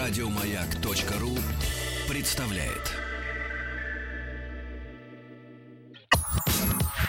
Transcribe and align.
Радиомаяк.ру 0.00 1.36
представляет. 2.08 2.96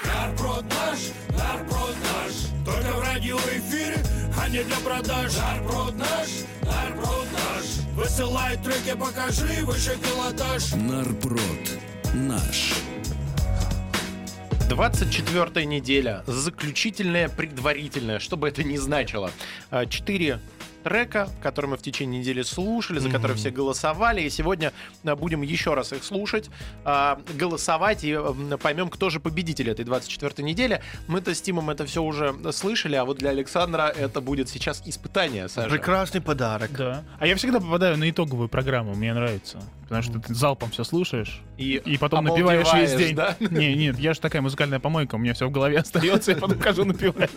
Нарброд 0.03 0.65
наш, 0.65 0.99
нарброд 1.29 1.95
наш, 2.03 2.65
только 2.65 2.91
в 2.91 2.99
радиоэфире, 2.99 3.95
а 4.37 4.49
не 4.49 4.63
для 4.63 4.75
продаж. 4.79 5.31
Нарброд 5.37 5.95
наш, 5.95 6.27
нарброд 6.63 7.27
наш, 7.31 7.65
высылай 7.95 8.57
треки, 8.57 8.93
покажи 8.99 9.65
выше 9.65 9.97
пилотаж. 9.97 10.73
Нарпрод 10.73 11.79
наш. 12.13 12.73
24 14.67 15.65
неделя, 15.65 16.23
заключительная, 16.27 17.29
предварительная, 17.29 18.19
что 18.19 18.35
бы 18.35 18.49
это 18.49 18.63
ни 18.63 18.75
значило. 18.75 19.31
А, 19.69 19.85
Четыре 19.85 20.41
трека, 20.83 21.29
которые 21.41 21.71
мы 21.71 21.77
в 21.77 21.81
течение 21.81 22.19
недели 22.19 22.41
слушали, 22.41 22.99
за 22.99 23.09
которые 23.09 23.37
все 23.37 23.51
голосовали, 23.51 24.21
и 24.21 24.29
сегодня 24.29 24.73
а, 25.03 25.15
будем 25.15 25.41
еще 25.41 25.73
раз 25.73 25.93
их 25.93 26.03
слушать, 26.03 26.49
а, 26.83 27.19
голосовать 27.33 28.03
и 28.03 28.17
поймем, 28.61 28.89
кто 28.89 29.09
же 29.09 29.19
победитель 29.19 29.69
этой 29.69 29.85
24 29.85 30.43
недели. 30.43 30.81
Мы-то 31.07 31.33
с 31.33 31.41
Тимом 31.41 31.69
это 31.69 31.85
все 31.85 32.03
уже 32.03 32.35
слышали, 32.51 32.95
а 32.95 33.05
вот 33.05 33.17
для 33.17 33.29
Александра 33.29 33.93
это 33.95 34.21
будет 34.21 34.49
сейчас 34.49 34.81
испытание, 34.85 35.47
Саша. 35.47 35.69
Прекрасный 35.69 36.21
подарок. 36.21 36.71
Да. 36.77 37.03
А 37.19 37.27
я 37.27 37.35
всегда 37.35 37.59
попадаю 37.59 37.97
на 37.97 38.09
итоговую 38.09 38.49
программу, 38.49 38.95
мне 38.95 39.13
нравится. 39.13 39.59
Потому 39.91 40.03
что 40.03 40.19
ты 40.25 40.33
залпом 40.33 40.69
все 40.71 40.85
слушаешь, 40.85 41.41
И, 41.57 41.73
и 41.83 41.97
потом 41.97 42.23
напиваешь 42.23 42.73
весь 42.73 42.93
день. 42.95 43.13
да? 43.13 43.35
Не, 43.41 43.75
нет, 43.75 43.99
я 43.99 44.13
же 44.13 44.21
такая 44.21 44.41
музыкальная 44.41 44.79
помойка, 44.79 45.15
у 45.15 45.17
меня 45.17 45.33
все 45.33 45.47
в 45.47 45.51
голове 45.51 45.79
остается, 45.79 46.31
я 46.31 46.37
потом 46.37 46.57
хожу 46.61 46.85
напиваю. 46.85 47.27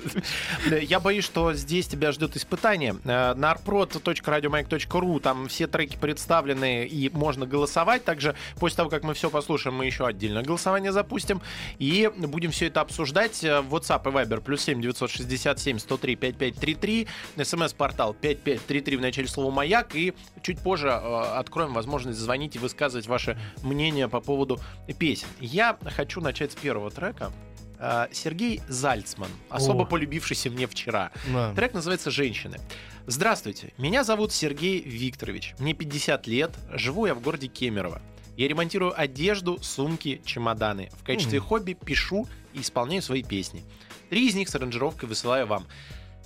Я 0.83 1.01
боюсь, 1.01 1.25
что 1.25 1.53
здесь 1.55 1.89
тебя 1.89 2.13
ждет 2.13 2.37
испытание. 2.37 2.95
Э, 3.05 3.35
На 3.35 3.53
arprod.radiomike.ru 3.55 5.19
там 5.21 5.49
все 5.49 5.67
треки 5.67 5.97
представлены 5.97 6.87
и 6.87 7.09
можно 7.11 7.45
голосовать. 7.45 8.05
Также 8.05 8.37
после 8.61 8.77
того, 8.77 8.89
как 8.89 9.03
мы 9.03 9.15
все 9.15 9.31
послушаем, 9.31 9.75
мы 9.77 9.87
еще 9.87 10.07
отдельно 10.07 10.43
голосование 10.45 10.93
запустим. 10.93 11.41
И 11.81 12.09
будем 12.17 12.53
все 12.53 12.67
это 12.67 12.83
обсуждать. 12.83 13.43
Э, 13.43 13.63
В 13.63 13.75
WhatsApp 13.75 14.03
и 14.09 14.13
Viber 14.15 14.41
плюс 14.41 14.63
7 14.63 14.81
967 14.81 15.79
103 15.81 16.15
5533. 16.15 17.09
СМС-портал 17.43 18.15
5533 18.15 18.97
в 18.97 19.01
начале 19.01 19.27
слова 19.27 19.51
«Маяк». 19.51 19.97
И 19.97 20.15
чуть 20.43 20.61
позже 20.61 20.89
э, 20.89 21.23
откроем 21.37 21.73
возможность 21.75 22.19
звонить 22.21 22.44
и 22.53 22.59
высказывать 22.59 23.07
ваше 23.07 23.39
мнение 23.63 24.09
по 24.09 24.21
поводу 24.21 24.61
песен. 24.99 25.29
Я 25.41 25.79
хочу 25.85 26.21
начать 26.21 26.53
с 26.53 26.55
первого 26.55 26.91
трека. 26.91 27.33
Э, 27.79 28.07
Сергей 28.13 28.61
Зальцман, 28.69 29.31
особо 29.51 29.83
О. 29.83 29.87
полюбившийся 29.87 30.51
мне 30.51 30.67
вчера. 30.67 31.11
Да. 31.33 31.55
Трек 31.55 31.75
называется 31.75 32.11
«Женщины». 32.11 32.59
Здравствуйте, 33.07 33.75
меня 33.77 34.03
зовут 34.05 34.33
Сергей 34.33 34.81
Викторович. 34.81 35.55
Мне 35.59 35.75
50 35.75 36.27
лет, 36.27 36.57
живу 36.73 37.05
я 37.07 37.15
в 37.15 37.21
городе 37.21 37.49
Кемерово. 37.49 38.01
Я 38.37 38.49
ремонтирую 38.49 38.99
одежду, 38.99 39.59
сумки, 39.63 40.23
чемоданы. 40.25 40.89
В 40.99 41.05
качестве 41.05 41.39
хобби 41.39 41.75
пишу 41.75 42.27
и 42.53 42.61
исполняю 42.61 43.03
свои 43.03 43.23
песни. 43.23 43.63
Три 44.11 44.29
из 44.29 44.35
них 44.35 44.49
с 44.49 44.55
аранжировкой 44.55 45.09
высылаю 45.09 45.47
вам. 45.47 45.67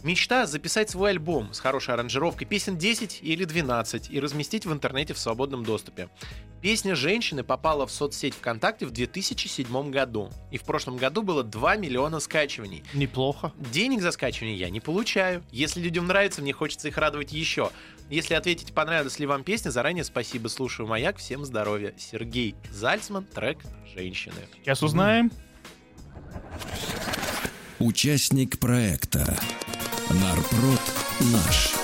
Мечта 0.02 0.46
записать 0.46 0.91
свой 0.91 1.10
альбом 1.10 1.52
с 1.52 1.58
хорошей 1.58 1.94
аранжировкой, 1.94 2.46
песен 2.46 2.78
10 2.78 3.18
или 3.22 3.44
12 3.44 4.10
и 4.10 4.20
разместить 4.20 4.64
в 4.64 4.72
интернете 4.72 5.12
в 5.12 5.18
свободном 5.18 5.64
доступе. 5.64 6.08
Песня 6.60 6.94
«Женщины» 6.94 7.44
попала 7.44 7.86
в 7.86 7.91
соцсеть 7.91 8.34
ВКонтакте 8.34 8.86
в 8.86 8.91
2007 8.91 9.91
году. 9.91 10.30
И 10.50 10.58
в 10.58 10.62
прошлом 10.62 10.96
году 10.96 11.22
было 11.22 11.42
2 11.44 11.76
миллиона 11.76 12.20
скачиваний. 12.20 12.82
Неплохо. 12.94 13.52
Денег 13.72 14.00
за 14.00 14.10
скачивание 14.10 14.56
я 14.56 14.70
не 14.70 14.80
получаю. 14.80 15.44
Если 15.50 15.80
людям 15.80 16.06
нравится, 16.06 16.42
мне 16.42 16.52
хочется 16.52 16.88
их 16.88 16.98
радовать 16.98 17.32
еще. 17.32 17.70
Если 18.10 18.34
ответите, 18.34 18.72
понравилась 18.72 19.19
ли 19.19 19.26
вам 19.26 19.44
песня, 19.44 19.70
заранее 19.70 20.04
спасибо. 20.04 20.48
Слушаю 20.48 20.88
«Маяк». 20.88 21.19
Всем 21.19 21.44
здоровья. 21.44 21.94
Сергей 21.96 22.54
Зальцман, 22.70 23.25
трек 23.25 23.59
«Женщины». 23.94 24.34
Сейчас 24.62 24.82
узнаем. 24.82 25.30
Участник 27.78 28.59
проекта. 28.59 29.38
Нарпрод 30.10 30.80
наш. 31.20 31.74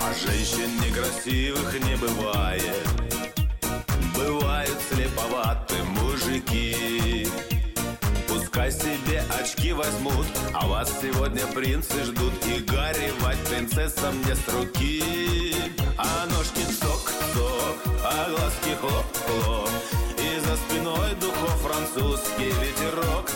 А 0.00 0.14
женщин 0.14 0.80
некрасивых 0.80 1.74
не 1.80 1.96
бывает 1.96 2.41
вас 10.82 11.00
сегодня 11.00 11.46
принцы 11.46 12.02
ждут 12.04 12.32
И 12.46 12.60
горевать. 12.60 13.38
Принцессам 13.48 14.18
не 14.26 14.34
с 14.34 14.48
руки 14.48 15.54
А 15.96 16.26
ножки 16.26 16.64
цок-цок, 16.80 17.76
а 18.04 18.28
глазки 18.30 18.74
хлоп-хлоп. 18.80 19.70
И 20.18 20.40
за 20.40 20.56
спиной 20.56 21.14
духов 21.20 21.56
французский 21.60 22.50
ветерок. 22.62 23.30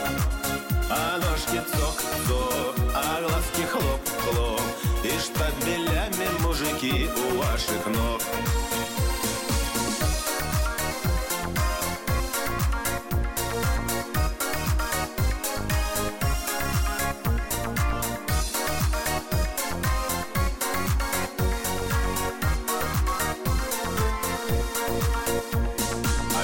А 0.91 1.19
ножки 1.19 1.61
цок-цок, 1.77 2.75
а 2.95 3.21
глазки 3.21 3.63
хлоп-хлоп. 3.73 4.61
И 5.05 5.13
штабелями 5.21 6.29
мужики 6.43 7.09
у 7.17 7.37
ваших 7.39 7.87
ног 7.87 8.23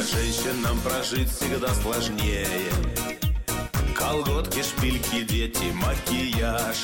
женщинам 0.02 0.78
прожить 0.80 1.30
всегда 1.30 1.68
сложнее. 1.74 2.46
Колготки, 3.94 4.62
шпильки, 4.62 5.22
дети, 5.22 5.72
макияж. 5.74 6.76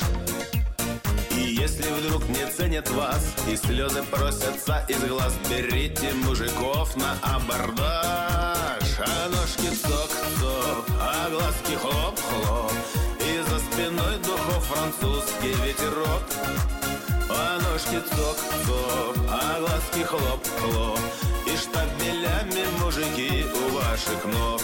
И 1.31 1.55
если 1.55 1.89
вдруг 1.91 2.27
не 2.29 2.45
ценят 2.51 2.89
вас 2.91 3.33
И 3.49 3.55
слезы 3.55 4.03
просятся 4.03 4.85
из 4.89 5.03
глаз 5.05 5.33
Берите 5.49 6.13
мужиков 6.13 6.95
на 6.95 7.13
абордаж. 7.21 8.83
А 8.99 9.29
ножки 9.29 9.69
цок-цок, 9.75 10.85
а 10.99 11.29
глазки 11.29 11.75
хлоп-хлоп. 11.75 12.71
И 13.19 13.41
за 13.49 13.59
спиной 13.59 14.17
духов 14.19 14.65
французский 14.65 15.53
ветерок 15.65 16.23
а 17.29 17.59
ножки 17.59 18.01
цок-цок, 18.09 19.15
а 19.29 19.59
глазки 19.59 20.03
хлоп-хлоп 20.03 20.99
И 21.45 21.55
штабелями 21.55 22.65
мужики 22.81 23.45
у 23.45 23.75
ваших 23.75 24.25
ног. 24.25 24.61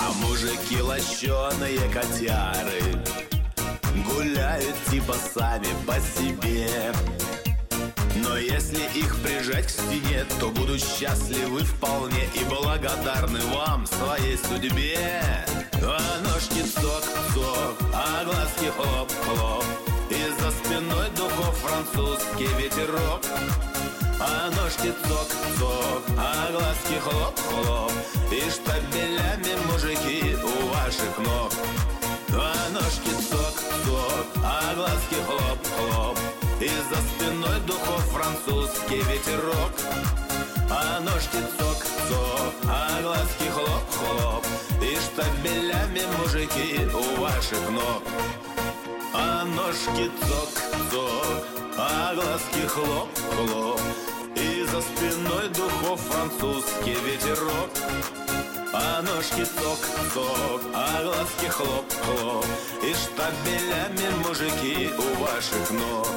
А 0.00 0.12
мужики 0.20 0.80
лощеные 0.80 1.88
котяры 1.92 3.15
Гуляют 4.26 4.74
типа 4.90 5.14
сами 5.34 5.68
по 5.86 5.94
себе. 6.00 6.92
Но 8.16 8.36
если 8.36 8.82
их 8.98 9.14
прижать 9.22 9.66
к 9.66 9.70
стене 9.70 10.24
То 10.40 10.48
будут 10.48 10.80
счастливы 10.80 11.60
вполне 11.60 12.24
И 12.34 12.44
благодарны 12.44 13.38
вам, 13.54 13.86
своей 13.86 14.36
судьбе. 14.36 15.22
А 15.74 16.20
ножки 16.24 16.62
цок-цок, 16.62 17.76
а 17.94 18.24
глазки 18.24 18.72
хлоп-хлоп 18.76 19.64
И 20.10 20.42
за 20.42 20.50
спиной 20.50 21.08
духов 21.16 21.56
французский 21.58 22.48
ветерок. 22.60 23.22
А 24.18 24.50
ножки 24.56 24.92
цок-цок, 25.06 26.02
а 26.18 26.50
глазки 26.50 26.98
хлоп-хлоп 26.98 27.92
И 28.32 28.50
штабелями 28.50 29.54
мужики 29.70 30.36
у 30.42 30.66
ваших 30.74 31.18
ног. 31.18 31.52
А 32.32 32.70
ножки 32.72 33.10
цок-цок, 33.86 34.26
а 34.44 34.74
глазки 34.74 35.16
хлоп-хлоп 35.26 36.18
И 36.60 36.68
за 36.68 36.96
спиной 37.08 37.60
духов 37.66 38.04
французский 38.12 39.02
ветерок. 39.02 39.72
А 40.70 41.00
ножки 41.00 41.38
цок-цок, 41.58 42.54
а 42.68 43.02
глазки 43.02 43.48
хлоп-хлоп 43.54 44.44
И 44.82 44.96
штабелями 44.96 46.02
мужики 46.18 46.88
у 46.92 47.20
ваших 47.20 47.70
ног. 47.70 48.02
А 49.14 49.44
ножки 49.44 50.10
цок-цок, 50.26 51.44
а 51.78 52.14
глазки 52.14 52.66
хлоп-хлоп 52.66 53.80
И 54.34 54.64
за 54.64 54.80
спиной 54.80 55.48
духов 55.48 56.00
французский 56.00 56.96
ветерок 57.04 57.70
а 58.76 59.02
ножки 59.02 59.44
цок-цок, 59.44 60.60
а 60.74 61.02
глазки 61.02 61.48
хлоп-хлоп 61.48 62.46
И 62.82 62.92
штабелями 62.94 64.08
мужики 64.22 64.90
у 64.98 65.22
ваших 65.22 65.70
ног. 65.70 66.08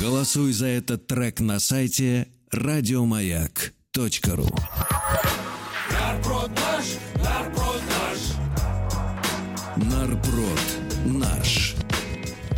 Голосуй 0.00 0.52
за 0.52 0.66
этот 0.66 1.06
трек 1.06 1.40
на 1.40 1.60
сайте 1.60 2.26
радиомаяк.ру 2.50 3.81
Нарброд 5.90 6.50
наш, 6.50 6.86
нарброд 7.22 7.82
наш. 7.90 8.20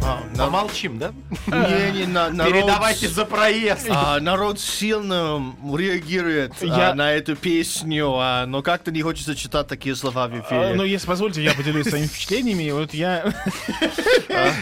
А, 0.06 0.20
Помолчим, 0.36 0.98
да? 0.98 1.12
Не, 1.46 2.00
не, 2.00 2.06
на- 2.06 2.28
народ, 2.30 2.52
Передавайте 2.52 3.08
за 3.08 3.24
проезд. 3.24 3.86
а, 3.90 4.20
народ 4.20 4.60
сильно 4.60 5.54
реагирует 5.76 6.52
а, 6.60 6.64
Я- 6.66 6.94
на 6.94 7.12
эту 7.12 7.36
песню, 7.36 8.12
а, 8.18 8.44
но 8.46 8.60
как-то 8.62 8.90
не 8.90 9.00
хочется 9.00 9.34
читать 9.34 9.66
такие 9.66 9.96
слова 9.96 10.28
в 10.28 10.34
А, 10.34 10.40
эфире. 10.40 10.74
Ну, 10.74 10.82
если 10.84 11.06
позволите, 11.06 11.42
я 11.42 11.54
поделюсь 11.54 11.88
своими 11.88 12.06
впечатлениями. 12.08 12.70
Вот 12.72 12.92
я... 12.92 13.32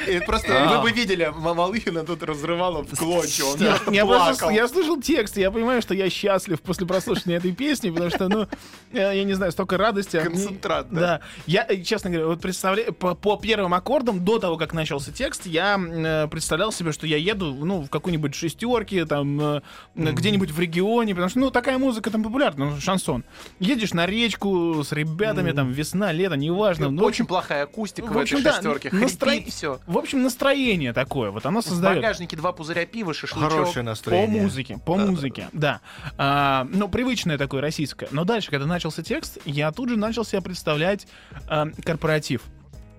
И 0.06 0.20
Просто 0.20 0.68
вы 0.68 0.82
бы 0.82 0.92
видели, 0.92 1.32
Малыхина 1.34 2.04
тут 2.04 2.22
разрывала 2.22 2.84
в 2.84 2.96
клочья. 2.96 3.44
Я, 3.90 4.68
слышал 4.68 5.00
текст, 5.00 5.36
я 5.36 5.50
понимаю, 5.50 5.82
что 5.82 5.94
я 5.94 6.08
счастлив 6.08 6.60
после 6.60 6.86
прослушивания 6.86 7.38
этой 7.38 7.52
песни, 7.52 7.90
потому 7.90 8.10
что, 8.10 8.28
ну, 8.28 8.46
я, 8.92 9.24
не 9.24 9.34
знаю, 9.34 9.50
столько 9.52 9.76
радости. 9.76 10.16
а 10.16 10.22
Концентрат, 10.24 10.88
да? 10.90 11.00
Да. 11.00 11.20
Я, 11.46 11.66
э, 11.68 11.78
честно 11.82 12.10
говоря, 12.10 12.26
вот 12.28 12.40
представляю, 12.40 12.92
по 12.92 13.36
первым 13.36 13.74
аккордам, 13.74 14.24
до 14.24 14.38
того, 14.38 14.56
как 14.56 14.72
начался 14.72 15.10
текст, 15.10 15.31
я 15.44 15.78
э, 15.78 16.28
представлял 16.28 16.72
себе, 16.72 16.92
что 16.92 17.06
я 17.06 17.16
еду, 17.16 17.54
ну, 17.54 17.82
в 17.82 17.88
какой-нибудь 17.90 18.34
шестерке, 18.34 19.04
там, 19.06 19.40
э, 19.40 19.60
где-нибудь 19.94 20.50
в 20.50 20.58
регионе, 20.60 21.14
потому 21.14 21.28
что, 21.30 21.38
ну, 21.40 21.50
такая 21.50 21.78
музыка 21.78 22.10
там 22.10 22.22
популярна, 22.22 22.70
ну, 22.70 22.80
шансон. 22.80 23.24
Едешь 23.60 23.92
на 23.92 24.06
речку 24.06 24.82
с 24.84 24.92
ребятами, 24.92 25.52
там, 25.52 25.70
весна, 25.72 26.12
лето, 26.12 26.36
неважно. 26.36 26.90
ну, 26.90 27.04
Очень 27.04 27.26
плохая 27.26 27.64
акустика 27.64 28.06
в, 28.06 28.12
в 28.14 28.18
общем, 28.18 28.38
этой 28.38 28.44
да, 28.44 28.52
шестерке. 28.54 28.88
настро- 28.90 29.30
Хрипит 29.30 29.52
все. 29.54 29.80
В 29.86 29.98
общем, 29.98 30.22
настроение 30.22 30.92
такое, 30.92 31.30
вот 31.30 31.44
оно 31.46 31.60
В 31.60 31.64
создает. 31.64 31.98
багажнике 31.98 32.36
два 32.36 32.52
пузыря 32.52 32.86
пива, 32.86 33.14
шашлычок. 33.14 33.50
Хорошее 33.50 33.84
По 33.84 33.90
настроение. 33.90 34.42
музыке, 34.42 34.78
по 34.84 34.96
музыке, 34.96 35.48
да. 35.52 35.80
А, 36.18 36.66
ну, 36.70 36.88
привычное 36.88 37.38
такое, 37.38 37.60
российское. 37.60 38.08
Но 38.10 38.24
дальше, 38.24 38.50
когда 38.50 38.66
начался 38.66 39.02
текст, 39.02 39.38
я 39.44 39.70
тут 39.72 39.88
же 39.88 39.96
начал 39.96 40.24
себе 40.24 40.40
представлять 40.42 41.06
а, 41.48 41.68
корпоратив. 41.84 42.42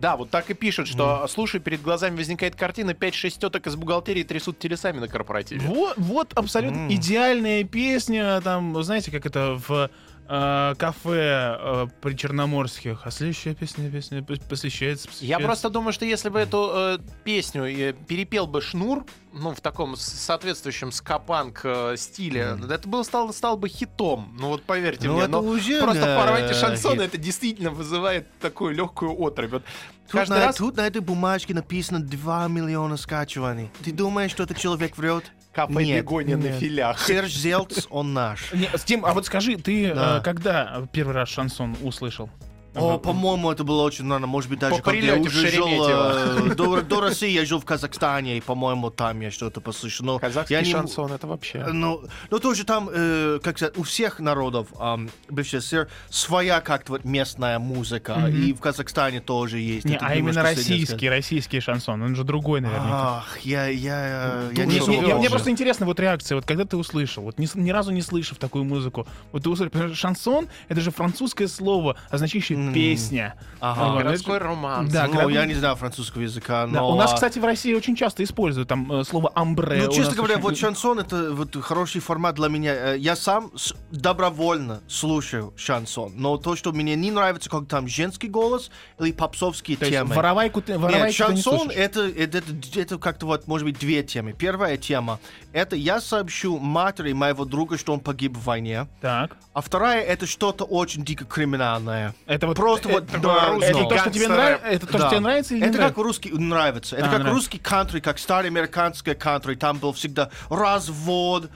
Да, 0.04 0.18
вот 0.18 0.30
так 0.30 0.50
и 0.50 0.54
пишут, 0.54 0.90
что, 0.90 1.26
слушай, 1.30 1.62
перед 1.62 1.82
глазами 1.82 2.18
возникает 2.18 2.58
картина, 2.58 2.92
5-6 2.92 3.40
теток 3.40 3.68
из 3.68 3.78
бухгалтерии 3.78 4.24
трясут 4.24 4.60
телесами 4.60 5.00
на 5.00 5.08
корпоративе. 5.08 5.62
Вот, 5.66 5.94
вот 5.96 6.34
абсолютно 6.34 6.94
идеальная 6.94 7.64
песня, 7.64 8.42
там, 8.42 8.84
знаете, 8.84 9.12
как 9.12 9.26
это 9.26 9.58
в 9.66 9.90
э, 10.28 10.76
кафе 10.78 11.58
э, 11.60 11.88
при 12.02 12.16
Черноморских. 12.16 13.02
А 13.06 13.12
следующая 13.12 13.54
песня, 13.56 13.90
песня 13.90 14.20
пос- 14.20 14.42
посвящается... 14.48 15.08
Я 15.08 15.38
посвящается- 15.38 15.46
просто 15.46 15.70
думаю, 15.70 15.94
что 15.94 16.06
если 16.06 16.30
бы 16.30 16.40
эту 16.40 16.72
э, 16.74 16.98
песню 17.24 17.66
э, 17.66 17.94
перепел 17.94 18.48
бы 18.48 18.62
Шнур, 18.62 19.06
ну, 19.34 19.54
в 19.54 19.62
таком 19.62 19.96
соответствующем 19.96 20.92
скапанк 20.92 21.62
э, 21.64 21.96
стиле, 21.98 22.58
это 22.70 22.88
было, 22.88 23.04
стало, 23.04 23.32
стало 23.32 23.56
бы 23.56 23.68
хитом. 23.70 24.36
Ну, 24.40 24.48
вот 24.50 24.64
поверьте 24.64 25.08
Ну, 25.08 25.14
мне. 25.16 25.24
это 25.24 25.32
но 25.32 25.42
уже, 25.42 25.82
просто 25.82 26.02
да, 26.04 26.18
в 26.18 26.22
формате 26.24 26.54
шансона 26.54 26.96
хит. 26.96 27.04
это 27.06 27.18
действительно 27.18 27.72
вызывает 27.72 28.28
такую 28.40 28.74
легкую 28.76 29.12
отрыбь. 29.20 29.52
Вот 29.52 29.64
Тут 30.06 30.12
каждый 30.12 30.38
на, 30.40 30.46
раз 30.46 30.56
тут 30.58 30.78
на 30.78 30.86
этой 30.86 31.02
бумажке 31.02 31.54
написано 31.54 32.00
2 32.00 32.48
миллиона 32.48 32.98
скачиваний. 32.98 33.72
Ты 33.84 33.92
думаешь, 33.92 34.32
что 34.32 34.44
этот 34.44 34.58
человек 34.58 34.98
врет? 34.98 35.32
Капает 35.54 35.88
Нет, 35.88 36.04
бегония 36.04 36.36
на 36.38 36.44
нет. 36.44 36.56
филях. 36.56 37.00
Серж 37.06 37.32
Зелц, 37.34 37.86
он 37.90 38.14
наш. 38.14 38.52
Не, 38.54 38.70
Стим, 38.76 39.06
а 39.06 39.14
вот 39.14 39.26
скажи, 39.26 39.56
ты 39.58 39.94
Да. 39.94 40.18
э, 40.18 40.22
когда 40.24 40.88
первый 40.92 41.14
раз 41.14 41.30
шансон 41.30 41.76
услышал? 41.82 42.30
О, 42.76 42.98
по-моему, 42.98 43.52
это 43.52 43.64
было 43.64 43.84
очень 43.84 44.10
рано. 44.10 44.26
Может 44.28 44.50
быть, 44.50 44.60
даже 44.60 44.76
По 44.78 44.82
когда 44.82 45.06
я 45.08 45.16
в 45.16 45.22
уже 45.22 45.48
жил 45.50 45.66
Шереметьево. 45.68 46.50
э, 46.52 46.56
до, 46.56 46.82
до 46.82 47.02
России, 47.02 47.30
я 47.30 47.46
жил 47.46 47.60
в 47.60 47.66
Казахстане, 47.66 48.38
и, 48.38 48.42
по-моему, 48.42 48.90
там 48.90 49.20
я 49.22 49.32
что-то 49.32 49.62
послышал. 49.62 50.06
Но 50.06 50.20
Казахский 50.20 50.56
я 50.56 50.62
не- 50.62 50.72
шансон 50.72 51.12
это 51.12 51.28
вообще. 51.28 51.66
Ну, 51.72 52.04
ну 52.32 52.40
тоже 52.40 52.64
там, 52.66 52.90
э, 52.92 53.40
как 53.44 53.58
сказать, 53.58 53.78
у 53.78 53.84
всех 53.84 54.20
народов 54.20 54.68
ам, 54.80 55.10
бывшей 55.30 55.60
СССР 55.60 55.88
своя 56.10 56.62
как-то 56.62 56.94
вот 56.94 57.06
местная 57.06 57.60
музыка, 57.60 58.28
и 58.28 58.54
в 58.54 58.60
Казахстане 58.60 59.22
тоже 59.22 59.60
есть. 59.60 59.86
Не, 59.86 59.96
Это 59.96 60.08
а 60.08 60.16
именно 60.16 60.30
немножко 60.30 60.56
среднее 60.56 60.80
российский, 60.82 61.10
российский 61.10 61.60
шансон. 61.60 62.02
Он 62.02 62.16
же 62.16 62.24
другой, 62.24 62.62
наверняка. 62.62 63.18
Ах, 63.20 63.40
я, 63.42 63.68
я, 63.68 64.50
я 64.52 64.66
Не- 64.66 64.80
не 64.80 64.98
не- 64.98 65.14
мне 65.16 65.30
просто 65.30 65.52
интересно 65.52 65.86
вот 65.86 66.00
реакция, 66.00 66.36
вот 66.36 66.46
когда 66.46 66.66
ты 66.66 66.76
услышал, 66.78 67.24
вот 67.24 67.38
ни, 67.40 67.46
с- 67.46 67.56
ни 67.56 67.70
разу 67.70 67.92
не 67.92 68.02
слышав 68.02 68.38
такую 68.38 68.64
музыку, 68.64 69.06
вот 69.32 69.44
ты 69.44 69.50
услышал, 69.50 69.72
потому 69.72 69.90
что 69.90 69.98
шансон 69.98 70.48
это 70.70 70.82
же 70.82 70.92
французское 70.92 71.48
слово, 71.48 71.98
означающее. 72.10 72.63
Песня. 72.74 73.36
Ага. 73.60 73.94
Вот, 73.94 74.04
Городской 74.04 74.36
это- 74.38 74.46
романс. 74.46 74.92
Да, 74.92 75.08
Ну, 75.08 75.14
когда- 75.14 75.32
я 75.32 75.46
не 75.46 75.54
знаю 75.54 75.76
французского 75.78 76.22
языка, 76.22 76.66
Да, 76.68 76.82
но... 76.82 76.92
у 76.92 76.96
нас, 76.98 77.12
а, 77.12 77.16
кстати, 77.16 77.40
в 77.40 77.46
России 77.46 77.74
очень 77.74 77.96
часто 77.96 78.24
используют 78.24 78.68
там 78.68 78.92
э, 78.92 79.04
слово 79.06 79.32
амбре. 79.36 79.84
Ну, 79.86 79.92
честно 79.94 80.16
говоря, 80.16 80.34
очень- 80.36 80.44
вот 80.44 80.58
шансон 80.58 81.00
это 81.00 81.32
вот 81.34 81.56
хороший 81.64 82.02
формат 82.02 82.36
для 82.36 82.50
меня. 82.50 82.74
Э, 82.94 82.98
Я 82.98 83.16
сам 83.16 83.52
с- 83.56 83.74
добровольно 83.92 84.82
слушаю 84.88 85.54
шансон, 85.56 86.12
но 86.16 86.38
то, 86.38 86.56
что 86.58 86.72
мне 86.74 86.96
не 86.96 87.10
нравится, 87.12 87.50
как 87.50 87.68
там 87.68 87.88
женский 87.88 88.28
голос 88.28 88.70
или 89.00 89.12
попсовские 89.14 89.78
То 89.78 89.86
есть 89.86 89.98
темы. 89.98 90.14
воровайку 90.14 90.62
ты, 90.62 90.74
Нет, 90.74 90.82
воровайку 90.82 91.06
ты 91.06 91.08
не 91.34 91.42
шансон 91.42 91.70
это, 91.72 92.02
это, 92.08 92.38
это, 92.38 92.54
это 92.80 92.98
как-то 92.98 93.26
вот, 93.26 93.48
может 93.48 93.66
быть, 93.66 93.80
две 93.80 94.04
темы. 94.04 94.34
Первая 94.34 94.76
тема 94.78 95.20
это 95.54 95.76
я 95.78 96.02
сообщу 96.02 96.60
матери 96.60 97.14
моего 97.14 97.46
друга, 97.46 97.78
что 97.78 97.94
он 97.94 98.00
погиб 98.02 98.36
в 98.38 98.44
войне. 98.44 98.88
Так. 99.02 99.38
А 99.54 99.62
вторая 99.62 100.02
это 100.04 100.26
что-то 100.28 100.66
очень 100.66 101.04
дико 101.06 101.26
криминальное. 101.26 102.14
Это 102.26 102.48
вот 102.54 102.58
Просто 102.58 102.90
э, 102.90 102.92
вот 102.94 103.04
это, 103.10 103.20
да, 103.20 103.56
это 103.62 103.84
то, 103.86 103.98
что 103.98 104.10
тебе 104.12 104.28
нравится, 104.28 104.68
это 104.68 104.88
то, 104.88 104.98
что 104.98 105.10
тебе 105.10 105.20
нравится 105.20 105.54
или 105.54 105.62
не 105.62 105.68
Это 105.68 105.78
нравится? 105.78 105.96
как 105.96 106.06
русский 106.06 106.32
нравится. 106.32 106.96
Это 106.96 107.06
А, 107.06 107.10
как 107.10 107.20
нравится. 107.20 107.34
русский 107.36 107.58
кантри, 107.60 108.00
как 108.00 108.20
старый 108.20 108.50
американский 108.50 109.14
кантри. 109.14 109.56
Там 109.56 109.78
был 109.78 109.94
всегда 109.94 110.30
развод, 110.50 111.50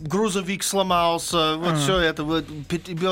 грузовик 0.00 0.62
сломался, 0.62 1.56
вот 1.56 1.78
все 1.78 1.98
это. 1.98 2.24
Вот, 2.24 2.44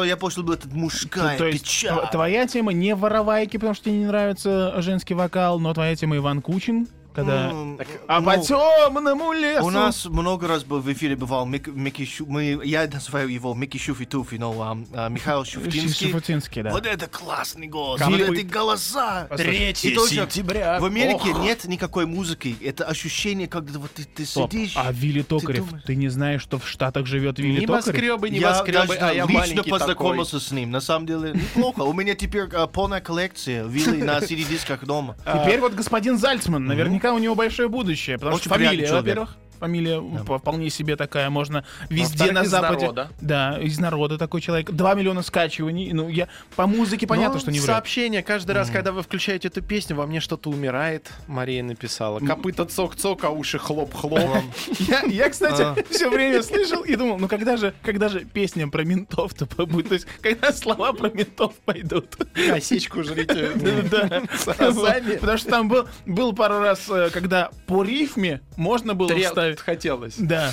я 0.04 0.16
понял, 0.16 0.42
был 0.42 0.54
этот 0.54 0.72
мужская 0.72 1.38
То 1.38 1.46
есть 1.46 1.64
печаль. 1.64 1.94
тв- 2.06 2.10
твоя 2.10 2.46
тема 2.46 2.72
не 2.72 2.94
воровайки, 2.94 3.56
потому 3.56 3.74
что 3.74 3.84
тебе 3.86 3.98
не 3.98 4.06
нравится 4.06 4.74
женский 4.82 5.14
вокал, 5.14 5.58
но 5.60 5.72
твоя 5.72 5.94
тема 5.94 6.16
Иван 6.16 6.42
Кучин, 6.42 6.88
когда... 7.14 7.50
М, 7.50 7.78
А 8.06 8.20
ну, 8.20 8.26
по 8.26 8.38
темному 8.38 9.32
лесу... 9.32 9.64
У 9.66 9.70
нас 9.70 10.04
много 10.06 10.46
раз 10.48 10.64
был 10.64 10.80
в 10.80 10.92
эфире 10.92 11.16
бывал 11.16 11.46
Мик- 11.46 11.68
Микки 11.74 12.04
Шу- 12.04 12.26
мы, 12.26 12.60
я 12.64 12.86
называю 12.86 13.28
его 13.28 13.54
Микки 13.54 13.78
Шуфи 13.78 14.04
Туфи, 14.04 14.36
но 14.36 14.52
а, 14.60 14.78
а, 15.06 15.08
Михаил 15.08 15.44
Шуфтинский. 15.44 16.08
Шафутинский, 16.08 16.62
да. 16.62 16.70
Вот 16.70 16.86
это 16.86 17.06
классный 17.06 17.66
голос, 17.66 18.00
вот 18.00 18.20
эти 18.20 18.42
голоса. 18.42 19.26
Тоже 19.30 20.08
сентября. 20.08 20.78
В 20.80 20.84
Америке 20.84 21.30
Ох. 21.30 21.40
нет 21.42 21.64
никакой 21.64 22.06
музыки. 22.06 22.56
Это 22.62 22.84
ощущение, 22.84 23.48
когда 23.48 23.78
вот 23.78 23.90
ты, 23.92 24.04
ты 24.04 24.24
Стоп, 24.26 24.50
сидишь. 24.52 24.72
а 24.76 24.92
Вилли 24.92 25.22
Токарев, 25.22 25.66
думаешь? 25.66 25.84
ты, 25.86 25.96
не 25.96 26.08
знаешь, 26.08 26.42
что 26.42 26.58
в 26.58 26.68
Штатах 26.68 27.06
живет 27.06 27.38
Вилли 27.38 27.66
Токарев? 27.66 27.86
Небоскребы, 27.86 28.28
Я 28.28 28.34
небоскребы, 28.34 28.86
даже 28.88 29.00
а 29.00 29.12
я 29.12 29.22
лично 29.24 29.38
маленький 29.38 29.56
такой. 29.56 29.70
познакомился 29.78 30.40
с 30.40 30.50
ним. 30.52 30.70
На 30.70 30.80
самом 30.80 31.06
деле, 31.06 31.32
неплохо. 31.32 31.80
У 31.82 31.92
меня 31.92 32.14
теперь 32.14 32.44
а, 32.52 32.66
полная 32.66 33.00
коллекция 33.00 33.64
вилли 33.64 34.02
на 34.02 34.18
CD-дисках 34.20 34.84
дома. 34.84 35.16
Теперь 35.24 35.60
вот 35.60 35.74
господин 35.74 36.18
Зальцман, 36.18 36.64
наверняка 36.66 36.99
у 37.04 37.18
него 37.18 37.34
большое 37.34 37.68
будущее, 37.68 38.16
потому 38.16 38.36
Очень 38.36 38.44
что 38.44 38.54
фамилия, 38.54 38.92
во-первых, 38.92 39.36
фамилия 39.60 40.00
по- 40.24 40.38
вполне 40.38 40.70
себе 40.70 40.96
такая, 40.96 41.30
можно 41.30 41.64
везде 41.88 42.24
Во-вторых, 42.24 42.34
на 42.34 42.42
из 42.42 42.48
Западе. 42.50 42.80
народа. 42.80 43.10
Да, 43.20 43.58
из 43.60 43.78
народа 43.78 44.18
такой 44.18 44.40
человек. 44.40 44.70
Два 44.70 44.94
миллиона 44.94 45.22
скачиваний. 45.22 45.92
Ну, 45.92 46.08
я 46.08 46.28
по 46.56 46.66
музыке 46.66 47.06
понятно, 47.06 47.34
Ну, 47.34 47.40
что 47.40 47.52
не 47.52 47.58
врет. 47.60 47.66
Сообщение 47.66 48.22
каждый 48.22 48.52
раз, 48.52 48.70
когда 48.70 48.92
вы 48.92 49.02
включаете 49.02 49.48
эту 49.48 49.62
песню, 49.62 49.94
во 49.96 50.06
мне 50.06 50.20
что-то 50.20 50.50
умирает. 50.50 51.10
Мария 51.26 51.62
написала. 51.62 52.18
Копыта 52.20 52.64
цок-цок, 52.64 53.24
а 53.24 53.30
уши 53.30 53.58
хлоп-хлоп. 53.58 54.42
Я, 54.80 55.02
я, 55.02 55.28
кстати, 55.30 55.62
А. 55.62 55.76
все 55.90 56.08
время 56.10 56.42
слышал 56.42 56.82
и 56.82 56.96
думал, 56.96 57.18
ну 57.18 57.28
когда 57.28 57.56
же, 57.56 57.74
когда 57.82 58.08
же 58.08 58.20
песня 58.24 58.66
про 58.68 58.82
ментов-то 58.84 59.46
будет? 59.66 59.88
То 59.88 59.94
есть, 59.94 60.06
когда 60.22 60.52
слова 60.52 60.92
про 60.92 61.10
ментов 61.10 61.54
пойдут? 61.64 62.16
Косичку 62.48 63.02
жрите. 63.04 63.50
Да. 63.90 64.22
Потому 64.56 65.38
что 65.38 65.50
там 65.50 65.68
был, 65.68 65.86
был 66.06 66.32
пару 66.32 66.60
раз, 66.60 66.88
э, 66.88 67.10
когда 67.12 67.50
по 67.66 67.82
рифме 67.82 68.40
можно 68.56 68.94
было 68.94 69.08
Трет 69.08 69.28
хотелось. 69.58 70.16
Да. 70.16 70.52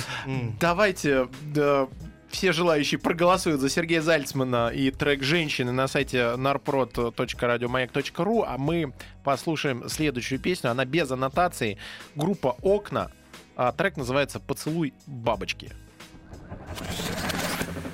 Давайте 0.58 1.28
да, 1.42 1.88
все 2.30 2.52
желающие 2.52 2.98
проголосуют 2.98 3.60
за 3.60 3.68
Сергея 3.68 4.02
Зальцмана 4.02 4.68
и 4.68 4.90
трек 4.90 5.22
«Женщины» 5.22 5.72
на 5.72 5.88
сайте 5.88 6.18
narprod.radiomayak.ru, 6.36 8.44
а 8.46 8.58
мы 8.58 8.92
послушаем 9.24 9.88
следующую 9.88 10.40
песню. 10.40 10.70
Она 10.70 10.84
без 10.84 11.10
аннотации. 11.10 11.78
Группа 12.14 12.56
«Окна». 12.62 13.10
А 13.56 13.72
трек 13.72 13.96
называется 13.96 14.40
«Поцелуй 14.40 14.92
бабочки». 15.06 15.72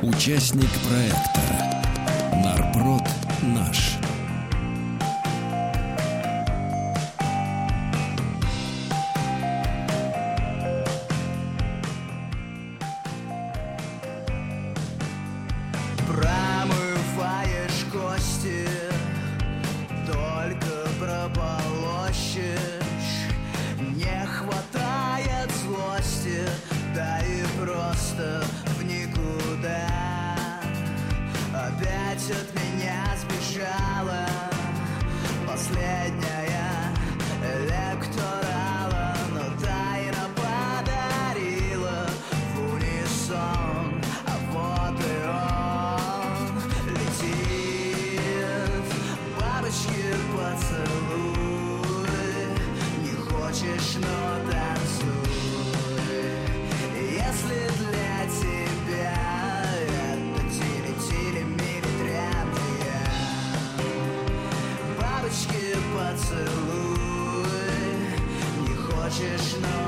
Участник 0.03 0.69
проекта 0.89 1.41
Нарпрод 2.45 3.09
наш. 3.43 3.99
Не 69.25 69.31
хочешь, 69.31 69.84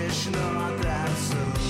хочешь, 0.00 0.26
но 0.26 0.82
танцуй 0.82 1.69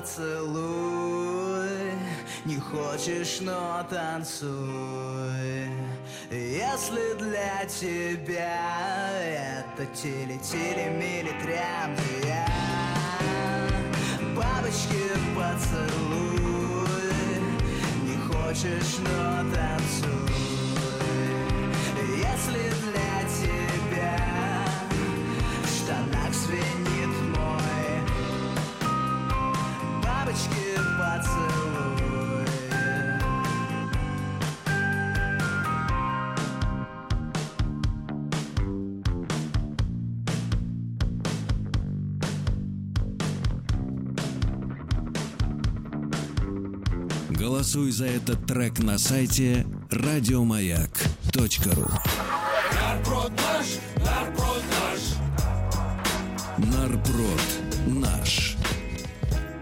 поцелуй. 0.00 1.92
Не 2.44 2.58
хочешь, 2.58 3.40
но 3.40 3.84
танцуй. 3.90 4.48
Если 6.30 7.14
для 7.18 7.64
тебя 7.66 9.10
это 9.20 9.86
тили-тили-мили-трям 9.86 11.96
Бабочки 14.36 15.10
поцелуй. 15.34 16.38
Не 18.04 18.16
хочешь, 18.18 18.98
но 18.98 19.52
танцуй 19.52 20.27
Голосуй 47.68 47.90
за 47.90 48.06
этот 48.06 48.46
трек 48.46 48.78
на 48.78 48.96
сайте 48.96 49.66
радиомаяк.ру 49.90 51.90
Нарпрод 52.72 53.30
наш, 53.30 53.66
нарпрод 53.96 54.62
наш. 54.72 55.00
Нарпрод 56.56 57.42
наш. 57.86 58.56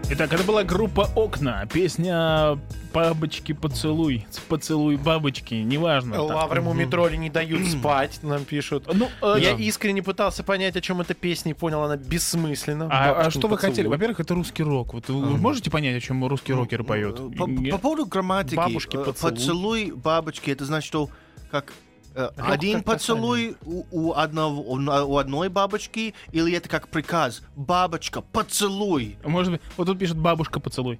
Итак, 0.09 0.31
это 0.31 0.45
была 0.45 0.63
группа 0.63 1.09
«Окна». 1.15 1.65
Песня 1.65 2.57
«Бабочки 2.97 3.53
поцелуй». 3.53 4.25
Поцелуй 4.47 4.97
бабочки, 4.97 5.53
неважно. 5.53 6.15
там. 6.15 6.25
Лаврему 6.25 6.73
Митроли 6.73 7.15
не 7.15 7.29
дают 7.29 7.67
спать, 7.67 8.19
нам 8.23 8.43
пишут. 8.43 8.89
Ну, 8.91 9.07
э, 9.21 9.35
Я 9.39 9.53
да. 9.53 9.61
искренне 9.61 10.01
пытался 10.01 10.43
понять, 10.43 10.75
о 10.75 10.81
чем 10.81 11.01
эта 11.01 11.13
песня, 11.13 11.51
и 11.51 11.53
понял, 11.53 11.83
она 11.83 11.95
бессмысленна. 11.95 12.89
А, 12.91 13.27
а 13.27 13.29
что 13.29 13.47
вы 13.47 13.55
поцелуй. 13.55 13.71
хотели? 13.71 13.87
Во-первых, 13.87 14.19
это 14.19 14.33
русский 14.33 14.63
рок. 14.63 14.95
Вот 14.95 15.09
вы 15.09 15.37
можете 15.37 15.69
понять, 15.69 15.95
о 15.95 15.99
чем 15.99 16.25
русские 16.25 16.57
рокеры 16.57 16.83
поют? 16.83 17.17
По, 17.37 17.47
Нет? 17.47 17.71
по 17.71 17.77
поводу 17.77 18.05
грамматики, 18.07 18.55
Бабушки 18.55 18.95
э, 18.95 19.03
поцелуй. 19.03 19.31
поцелуй 19.31 19.91
бабочки, 19.91 20.49
это 20.49 20.65
значит, 20.65 20.87
что 20.87 21.09
как 21.51 21.73
э, 22.15 22.29
один 22.37 22.81
поцелуй 22.81 23.57
у, 23.63 23.83
у 23.91 24.13
одного 24.13 24.61
у, 24.61 24.75
у 24.79 25.17
одной 25.17 25.49
бабочки, 25.49 26.15
или 26.31 26.53
это 26.53 26.67
как 26.67 26.87
приказ, 26.87 27.43
бабочка, 27.55 28.21
поцелуй. 28.21 29.17
Может 29.23 29.53
быть, 29.53 29.61
вот 29.77 29.85
тут 29.85 29.99
пишет 29.99 30.17
«бабушка 30.17 30.59
поцелуй». 30.59 30.99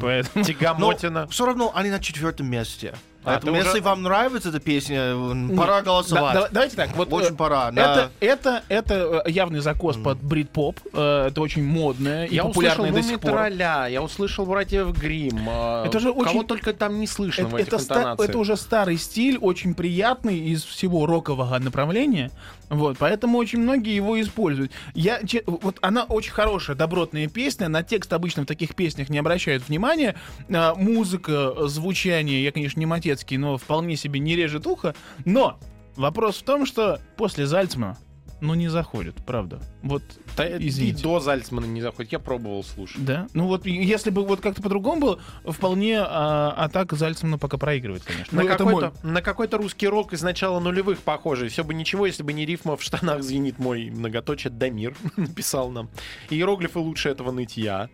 Поэтому... 0.00 0.44
Тягомотина. 0.44 1.26
все 1.28 1.46
равно 1.46 1.72
они 1.74 1.90
на 1.90 2.00
четвертом 2.00 2.48
месте. 2.48 2.94
Поэтому, 3.28 3.52
ты 3.54 3.58
уже- 3.60 3.68
если 3.68 3.80
вам 3.80 4.02
нравится 4.02 4.48
эта 4.50 4.60
песня, 4.60 4.98
м, 5.12 5.56
пора 5.56 5.76
Да, 5.78 5.82
голосовать. 5.82 6.34
да- 6.34 6.48
давайте 6.50 6.76
так, 6.76 6.96
вот 6.96 7.12
Очень 7.12 7.34
э, 7.34 7.36
пора, 7.36 7.68
Это, 7.68 7.74
да. 7.74 8.10
это, 8.20 8.62
это 8.68 9.22
э, 9.26 9.30
явный 9.30 9.60
закос 9.60 9.96
под 9.96 10.18
брит-поп. 10.22 10.78
э, 10.92 11.26
Это 11.28 11.40
очень 11.40 11.64
модное 11.64 12.26
и 12.26 12.34
Я 12.34 12.44
популярное 12.44 12.90
услышал 12.90 13.02
до 13.02 13.08
сих 13.08 13.20
пор. 13.20 13.30
Тролля, 13.32 13.86
я 13.88 14.02
услышал 14.02 14.46
братьев 14.46 14.88
Грим. 14.98 15.48
Это 15.48 15.98
же 16.00 16.12
Кого 16.12 16.20
очень- 16.22 16.44
только 16.46 16.72
там 16.72 17.00
не 17.00 17.06
слышно 17.06 17.42
Это, 17.42 17.50
в 17.50 17.54
этих 17.56 17.68
это 17.68 17.78
ста- 17.78 18.16
это 18.18 18.38
уже 18.38 18.56
старый 18.56 18.96
стиль, 18.96 19.38
очень 19.38 19.74
приятный 19.74 20.38
из 20.38 20.64
всего 20.64 21.06
рокового 21.06 21.58
направления. 21.58 22.30
Вот, 22.70 22.98
поэтому 22.98 23.38
очень 23.38 23.60
многие 23.60 23.94
его 23.94 24.20
используют. 24.20 24.72
Я, 24.94 25.22
че- 25.24 25.42
вот 25.46 25.78
она 25.80 26.04
очень 26.04 26.32
хорошая, 26.32 26.76
добротная 26.76 27.26
песня. 27.26 27.68
На 27.68 27.82
текст 27.82 28.12
обычно 28.12 28.42
в 28.42 28.46
таких 28.46 28.74
песнях 28.74 29.08
не 29.08 29.18
обращают 29.18 29.66
внимания. 29.68 30.16
А, 30.52 30.74
музыка, 30.74 31.54
звучание, 31.68 32.44
я, 32.44 32.52
конечно, 32.52 32.78
не 32.78 32.84
матецкий, 33.18 33.36
но 33.36 33.56
вполне 33.58 33.96
себе 33.96 34.20
не 34.20 34.36
режет 34.36 34.66
ухо. 34.66 34.94
Но 35.24 35.58
вопрос 35.96 36.38
в 36.38 36.42
том, 36.42 36.66
что 36.66 37.00
после 37.16 37.46
Зальцмана, 37.46 37.96
ну, 38.40 38.54
не 38.54 38.68
заходит, 38.68 39.16
правда. 39.26 39.58
Вот, 39.82 40.02
и 40.38 40.68
извините. 40.68 41.02
до 41.02 41.18
Зальцмана 41.18 41.64
не 41.66 41.80
заходит. 41.82 42.12
Я 42.12 42.20
пробовал 42.20 42.62
слушать. 42.62 43.04
Да? 43.04 43.26
Ну 43.34 43.48
вот, 43.48 43.66
и- 43.66 43.72
если 43.72 44.10
бы 44.10 44.24
вот 44.24 44.40
как-то 44.40 44.62
по-другому 44.62 45.00
было, 45.00 45.18
вполне, 45.44 45.98
а, 46.00 46.54
а 46.56 46.68
так 46.68 46.92
Зальцмана 46.92 47.36
пока 47.38 47.56
проигрывает, 47.58 48.04
конечно. 48.04 48.36
На 48.36 48.42
Ну, 48.42 48.48
мой- 48.48 48.56
какой-то, 48.56 49.06
на 49.06 49.22
какой-то 49.22 49.56
русский 49.58 49.88
рок 49.88 50.12
из 50.12 50.22
начала 50.22 50.60
нулевых 50.60 51.00
похожий. 51.00 51.48
Все 51.48 51.64
бы 51.64 51.74
ничего, 51.74 52.06
если 52.06 52.22
бы 52.22 52.32
не 52.32 52.46
рифма 52.46 52.76
в 52.76 52.82
штанах 52.82 53.24
звенит 53.24 53.58
мой 53.58 53.90
многоточие 53.90 54.52
Дамир 54.52 54.94
написал 55.16 55.70
нам. 55.70 55.90
Иероглифы 56.30 56.78
лучше 56.78 57.08
этого 57.08 57.32
нытья. 57.32 57.88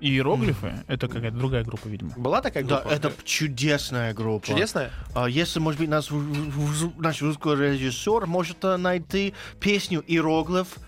Иероглифы, 0.00 0.72
это 0.86 1.08
какая-то 1.08 1.36
другая 1.36 1.64
группа, 1.64 1.88
видимо. 1.88 2.12
Была 2.16 2.42
такая 2.42 2.64
Да, 2.64 2.80
группа? 2.80 2.94
это 2.94 3.12
чудесная 3.24 4.14
группа. 4.14 4.46
Чудесная? 4.46 4.90
А 5.14 5.26
если, 5.26 5.58
может 5.58 5.80
быть, 5.80 5.88
наш, 5.88 6.08
наш 6.98 7.22
русский 7.22 7.54
режиссер 7.54 8.26
может 8.26 8.64
э, 8.64 8.76
найти 8.76 9.34
песню 9.60 10.02
«Иероглиф», 10.06 10.78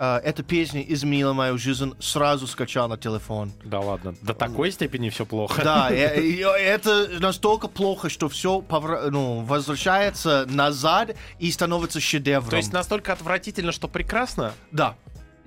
а, 0.00 0.20
эта 0.20 0.42
песня 0.42 0.80
изменила 0.82 1.32
мою 1.32 1.58
жизнь, 1.58 1.92
сразу 1.98 2.46
скачал 2.46 2.88
на 2.88 2.96
телефон. 2.96 3.52
Да 3.64 3.80
ладно. 3.80 4.14
До 4.22 4.32
такой 4.32 4.70
степени 4.70 5.08
все 5.08 5.26
плохо. 5.26 5.62
Да, 5.62 5.88
э, 5.92 6.20
э, 6.20 6.42
это 6.42 7.08
настолько 7.20 7.66
плохо, 7.68 8.08
что 8.08 8.28
все 8.28 8.64
ну, 9.10 9.40
возвращается 9.40 10.46
назад 10.48 11.16
и 11.40 11.50
становится 11.50 12.00
шедевром. 12.00 12.50
То 12.50 12.56
есть 12.56 12.72
настолько 12.72 13.12
отвратительно, 13.12 13.72
что 13.72 13.88
прекрасно? 13.88 14.52
Да. 14.70 14.94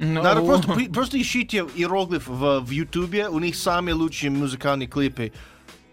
Ну, 0.03 0.24
Надо 0.24 0.41
просто, 0.41 0.74
просто 0.91 1.22
ищите 1.22 1.60
иероглиф 1.75 2.27
в, 2.27 2.60
в 2.62 2.70
Ютубе, 2.72 3.29
у 3.29 3.38
них 3.38 3.55
самые 3.55 3.93
лучшие 3.93 4.31
музыкальные 4.31 4.88
клипы. 4.88 5.31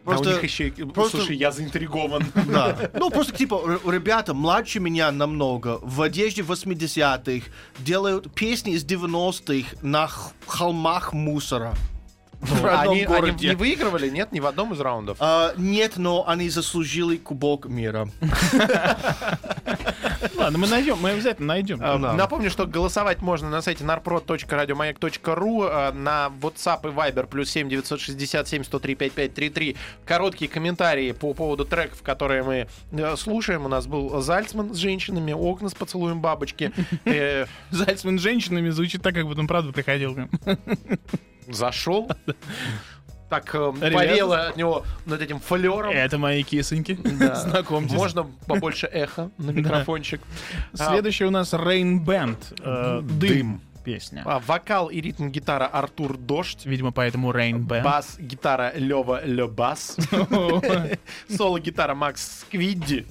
Просто, 0.03 0.31
а 0.31 0.33
у 0.33 0.35
них 0.37 0.45
еще... 0.45 0.71
просто- 0.87 1.19
Слушай, 1.19 1.37
я 1.37 1.51
заинтригован. 1.51 2.25
да. 2.47 2.91
Ну, 2.95 3.11
просто, 3.11 3.37
типа, 3.37 3.79
ребята 3.87 4.33
младше 4.33 4.81
меня 4.81 5.13
намного, 5.13 5.79
в 5.83 6.01
одежде 6.01 6.41
80-х, 6.41 7.51
делают 7.81 8.33
песни 8.35 8.73
из 8.73 8.87
90-х 8.87 9.77
на 9.83 10.09
холмах 10.47 11.13
мусора. 11.13 11.75
Родном 12.41 12.95
Они, 12.95 13.05
они 13.05 13.49
не 13.49 13.57
выигрывали, 13.57 14.09
нет, 14.09 14.33
ни 14.33 14.41
в 14.41 14.47
одном 14.47 14.73
из 14.73 14.81
раундов. 14.81 15.19
А, 15.21 15.53
нет, 15.59 15.99
но 15.99 16.27
они 16.27 16.49
заслужили 16.49 17.17
Кубок 17.17 17.67
мира. 17.67 18.09
Ладно, 20.37 20.59
мы 20.59 20.67
найдем, 20.67 20.99
мы 20.99 21.11
обязательно 21.11 21.49
найдем. 21.49 21.79
А. 21.83 21.99
Напомню, 22.15 22.51
что 22.51 22.67
голосовать 22.67 23.21
можно 23.23 23.49
на 23.51 23.63
сайте 23.63 23.85
narprod.radiomayak.ru, 23.85 25.69
а, 25.71 25.93
на 25.93 26.31
WhatsApp 26.41 26.89
и 26.89 26.95
Viber 26.95 27.27
плюс 27.27 27.51
7 27.51 27.69
967 27.69 28.65
103 28.65 28.95
5533. 28.95 29.77
Короткие 30.05 30.51
комментарии 30.51 31.13
по 31.13 31.35
поводу 31.35 31.65
треков, 31.65 32.03
которые 32.03 32.43
мы 32.43 32.69
э, 32.93 33.17
слушаем. 33.17 33.65
У 33.65 33.69
нас 33.69 33.87
был 33.87 34.21
Зальцман 34.21 34.75
с 34.75 34.77
женщинами, 34.79 35.33
окна 35.33 35.69
с 35.69 35.75
поцелуем 35.75 36.21
бабочки. 36.21 36.73
Э, 37.05 37.47
Зальцман 37.71 38.19
с 38.19 38.23
женщинами 38.23 38.71
звучит 38.71 39.03
так, 39.03 39.15
как 39.15 39.25
будто 39.25 39.41
он 39.41 39.47
правда 39.47 39.73
приходил. 39.73 40.17
Зашел. 41.47 42.11
Так 43.29 43.55
э, 43.55 43.59
Ребята. 43.83 43.95
повело 43.95 44.33
от 44.35 44.57
него 44.57 44.85
над 45.05 45.21
этим 45.21 45.39
флером. 45.39 45.91
Это 45.93 46.17
мои 46.19 46.43
кисоньки. 46.43 46.99
Знакомьтесь. 47.35 47.95
Можно 47.95 48.27
побольше 48.47 48.87
эхо 48.87 49.31
на 49.39 49.51
микрофончик. 49.53 50.21
А, 50.79 50.91
Следующий 50.93 51.25
у 51.25 51.31
нас 51.31 51.53
Rain 51.53 52.05
Band. 52.05 52.37
э, 52.61 53.01
Дым. 53.03 53.61
Песня. 53.89 54.23
а, 54.27 54.39
Вокал 54.39 54.89
и 54.89 55.01
ритм 55.01 55.31
гитара 55.31 55.65
Артур 55.67 56.19
Дождь. 56.19 56.67
Видимо, 56.67 56.93
поэтому 56.93 57.33
Rain 57.33 57.67
Band. 57.67 57.83
Бас, 57.83 58.17
гитара 58.19 58.73
Лева 58.75 59.25
Лебас. 59.25 59.97
Соло 61.35 61.59
гитара 61.59 61.95
Макс 61.95 62.41
Сквидди. 62.41 63.07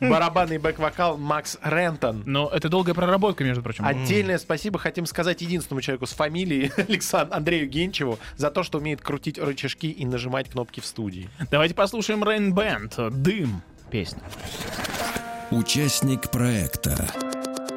Барабанный 0.00 0.56
бэк-вокал 0.56 1.18
Макс 1.18 1.58
Рентон. 1.62 2.22
Но 2.24 2.48
это 2.48 2.70
долгая 2.70 2.94
проработка, 2.94 3.44
между 3.44 3.62
прочим. 3.62 3.84
Отдельное 3.84 4.38
спасибо 4.38 4.78
хотим 4.78 5.04
сказать 5.04 5.42
единственному 5.42 5.82
человеку 5.82 6.06
с 6.06 6.12
фамилией 6.14 6.72
Александру 6.88 7.36
Андрею 7.36 7.68
Генчеву 7.68 8.18
за 8.38 8.50
то, 8.50 8.62
что 8.62 8.78
умеет 8.78 9.02
крутить 9.02 9.38
рычажки 9.38 9.90
и 9.90 10.06
нажимать 10.06 10.48
кнопки 10.48 10.80
в 10.80 10.86
студии. 10.86 11.28
Давайте 11.50 11.74
послушаем 11.74 12.24
Rain 12.24 12.52
Band. 12.52 13.10
Дым. 13.10 13.60
Песня. 13.90 14.22
Участник 15.50 16.30
проекта 16.30 16.96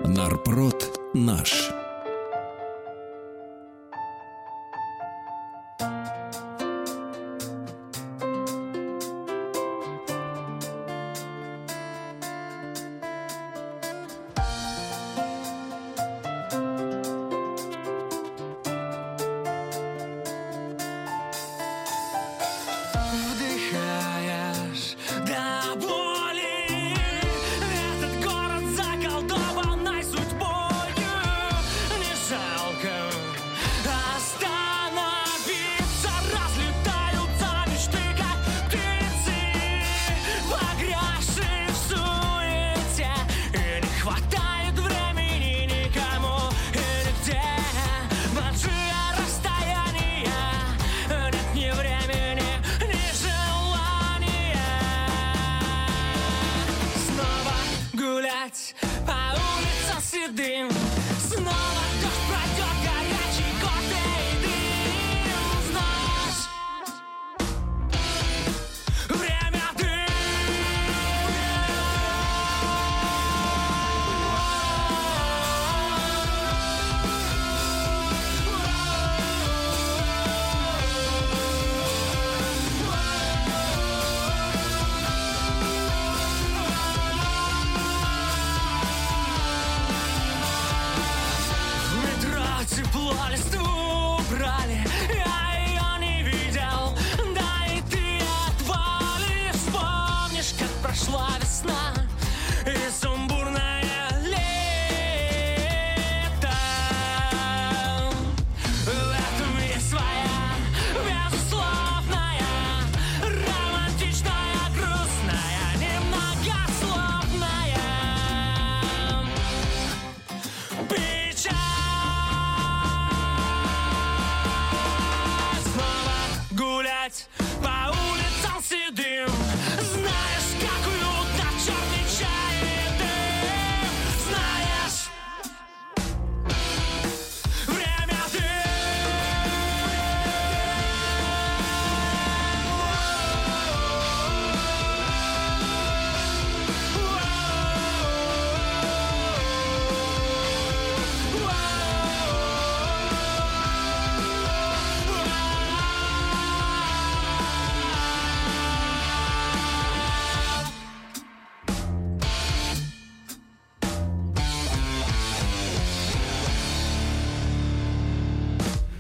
Нарпрод 0.06 0.98
наш. 1.14 1.72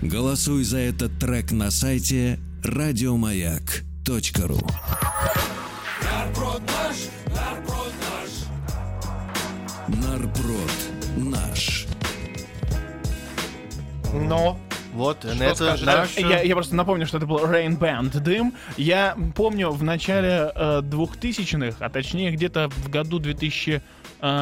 Голосуй 0.01 0.63
за 0.63 0.77
этот 0.77 1.17
трек 1.19 1.51
на 1.51 1.71
сайте 1.71 2.39
радиомаяк.ру. 2.63 4.60
Нарброд 6.03 6.62
наш, 6.67 6.95
нарброд 7.36 7.93
наш. 9.88 10.03
Нарброд 10.05 10.71
наш. 11.17 11.86
Но 14.13 14.57
Вот, 14.93 15.19
Что 15.19 15.29
это 15.43 15.55
скажешь? 15.55 15.86
наш... 15.86 16.17
Я, 16.17 16.41
я 16.41 16.55
просто 16.55 16.75
напомню, 16.75 17.05
что 17.05 17.17
это 17.17 17.27
был 17.27 17.39
Rain 17.45 17.77
Band 17.77 18.19
«Дым». 18.19 18.53
Я 18.77 19.15
помню 19.36 19.69
в 19.69 19.83
начале 19.83 20.51
э, 20.55 20.81
2000-х, 20.81 21.77
а 21.86 21.89
точнее 21.89 22.31
где-то 22.31 22.69
в 22.69 22.89
году 22.89 23.19
2001, 23.19 23.81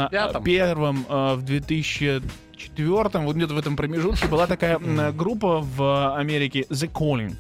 Пятом. 0.10 0.44
э, 1.10 1.36
в 1.36 1.44
2004, 2.76 3.24
вот 3.26 3.36
где-то 3.36 3.54
в 3.54 3.58
этом 3.58 3.76
промежутке 3.76 4.28
была 4.28 4.48
такая 4.48 4.80
группа 5.12 5.60
в 5.62 6.16
Америке 6.18 6.66
The 6.70 6.92
Calling. 6.92 7.36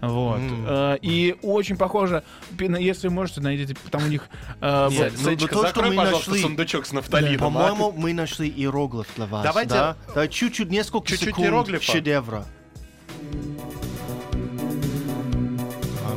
Вот. 0.00 0.40
Э, 0.66 0.96
И 1.02 1.36
очень 1.42 1.76
похоже, 1.76 2.22
если 2.58 3.08
можете, 3.08 3.40
найдите, 3.40 3.74
там 3.90 4.04
у 4.04 4.08
них... 4.08 4.28
э, 4.60 4.88
Нет, 4.90 5.12
вот- 5.12 5.20
Зайчка, 5.22 5.46
то, 5.48 5.52
что 5.58 5.62
закрой, 5.68 5.90
мы 5.90 5.96
пожалуйста, 5.96 6.30
нашли- 6.30 6.42
сундучок 6.42 6.86
с 6.86 6.92
нафталином. 6.92 7.34
а? 7.56 7.68
По-моему, 7.68 7.92
мы 7.96 8.12
нашли 8.12 8.48
иероглиф 8.48 9.06
для 9.16 9.26
вас. 9.26 9.44
Давайте- 9.44 9.70
Да? 9.74 9.96
Давай 10.08 10.28
чуть-чуть, 10.28 10.70
несколько 10.70 11.06
Чуть-чуть 11.06 11.28
секунд 11.28 11.46
иероглифа. 11.46 11.84
шедевра. 11.92 12.44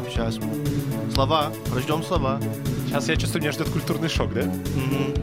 сейчас. 0.10 0.40
Слова. 1.14 1.52
Ждем 1.78 2.04
слова. 2.04 2.40
Сейчас 2.88 3.08
я 3.08 3.16
чувствую, 3.16 3.42
меня 3.44 3.52
ждет 3.52 3.70
культурный 3.70 4.10
шок, 4.10 4.34
да? 4.34 4.44
Мгм. 4.44 5.14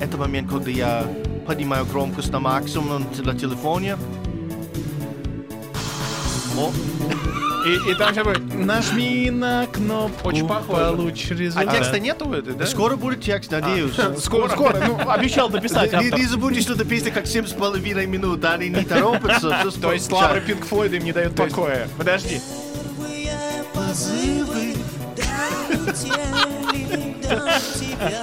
Это 0.00 0.16
момент, 0.18 0.48
когда 0.50 0.70
я 0.70 1.06
поднимаю 1.50 1.84
громкость 1.84 2.30
на 2.30 2.38
максимум 2.38 3.04
на 3.24 3.34
телефоне. 3.36 3.96
О, 6.56 6.70
И, 7.66 7.90
и 7.90 7.94
там 7.96 8.14
сейчас 8.14 8.24
будет 8.24 8.54
«Нажми 8.54 9.30
на 9.32 9.66
кнопку, 9.66 10.28
Очень 10.28 10.46
похоже. 10.46 10.92
получишь 10.96 11.30
А 11.32 11.34
результат». 11.34 11.74
текста 11.76 11.98
нету 11.98 12.28
в 12.28 12.32
этой, 12.34 12.54
да? 12.54 12.66
скоро 12.66 12.94
будет 12.94 13.20
текст, 13.22 13.50
надеюсь. 13.50 13.94
Скоро, 14.22 14.48
скоро. 14.48 14.76
Ну, 14.86 15.10
обещал 15.10 15.48
дописать 15.50 15.90
Не, 15.92 15.98
автор. 15.98 16.18
не 16.20 16.26
забудьте, 16.26 16.60
что 16.60 16.74
эта 16.74 16.84
песня 16.84 17.10
как 17.10 17.26
семь 17.26 17.46
с 17.46 17.52
половиной 17.52 18.06
минут, 18.06 18.38
да, 18.38 18.52
они 18.54 18.68
не 18.68 18.84
торопятся. 18.84 19.50
всё 19.58 19.70
То 19.72 19.92
есть. 19.92 20.10
Лавра 20.12 20.38
Пинк 20.40 20.64
Флойда 20.66 20.96
им 20.98 21.04
не 21.04 21.12
дает 21.12 21.34
покоя. 21.34 21.88
Подожди. 21.98 22.40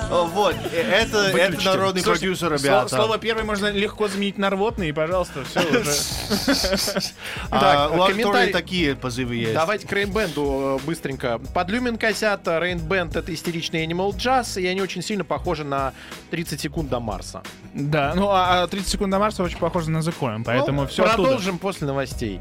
Вот, 0.10 0.56
э, 0.72 0.82
это, 0.82 1.18
это 1.28 1.66
народный 1.66 2.04
продюсер, 2.04 2.52
ребята. 2.54 2.96
слово 2.96 3.18
первое 3.18 3.44
можно 3.44 3.72
легко 3.72 4.08
заменить 4.08 4.38
на 4.38 4.50
рвотный, 4.50 4.90
и, 4.90 4.92
пожалуйста, 4.92 5.44
все 5.44 5.62
уже. 5.62 5.92
А, 7.50 7.60
Так, 7.90 7.98
у 7.98 8.02
Актории 8.02 8.52
такие 8.52 8.96
позывы 8.96 9.36
есть. 9.36 9.54
Давайте 9.54 9.88
к 9.88 9.92
Рейнбенду 9.92 10.82
быстренько. 10.86 11.40
Под 11.54 11.70
Люмен 11.70 11.98
косят. 11.98 12.48
Рейнбенд— 12.48 13.16
это 13.18 13.34
истеричный 13.34 13.86
Animal 13.86 14.12
Jazz, 14.16 14.60
и 14.62 14.66
они 14.68 14.82
очень 14.82 15.02
сильно 15.02 15.24
похожи 15.24 15.64
на 15.64 15.94
30 16.32 16.60
секунд 16.60 16.90
до 16.90 17.00
Марса. 17.00 17.42
Да, 17.74 18.14
ну 18.16 18.30
а 18.30 18.64
а 18.64 18.68
30 18.68 18.88
секунд 18.90 19.12
до 19.12 19.20
Марса 19.20 19.44
очень 19.44 19.60
похоже 19.60 19.92
на 19.92 20.02
закон, 20.02 20.44
поэтому 20.44 20.82
Ну, 20.82 20.88
все 20.88 21.04
оттуда. 21.04 21.24
Продолжим 21.24 21.60
после 21.60 21.88
новостей. 21.88 22.40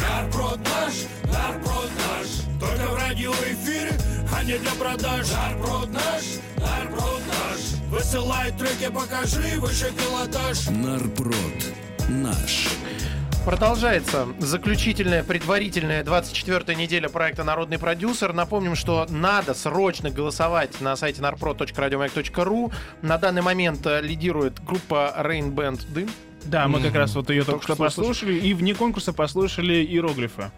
Нарброд 0.00 0.58
наш 0.58 0.94
Только 2.64 2.90
в 2.90 2.96
радиоэфире, 2.96 3.92
а 4.32 4.42
не 4.44 4.58
для 4.58 4.72
продаж 4.72 5.26
Нарброд 5.30 5.92
наш, 5.92 6.24
нарброд 6.56 7.22
наш 7.28 7.90
Высылай 7.90 8.52
треки, 8.52 8.90
покажи 8.90 9.60
выше 9.60 9.92
пилотаж 9.92 10.68
Нарпрод. 10.70 11.34
Наш. 12.08 12.68
Продолжается 13.44 14.26
заключительная, 14.38 15.22
предварительная 15.22 16.02
24 16.02 16.74
неделя 16.76 17.10
проекта 17.10 17.44
«Народный 17.44 17.78
продюсер». 17.78 18.32
Напомним, 18.32 18.74
что 18.74 19.06
надо 19.10 19.52
срочно 19.52 20.10
голосовать 20.10 20.80
на 20.80 20.96
сайте 20.96 21.20
narprod.radiomac.ru. 21.20 22.72
На 23.02 23.18
данный 23.18 23.42
момент 23.42 23.86
лидирует 24.00 24.64
группа 24.64 25.14
Rain 25.18 25.52
Band 25.52 25.82
«Дым». 25.92 26.10
Да, 26.46 26.68
мы 26.68 26.80
как 26.80 26.94
раз 26.94 27.14
вот 27.14 27.30
ее 27.30 27.44
только 27.44 27.62
что 27.64 27.76
послушали, 27.76 28.34
и 28.34 28.54
вне 28.54 28.74
конкурса 28.74 29.12
послушали 29.12 29.74
иероглифы. 29.84 30.50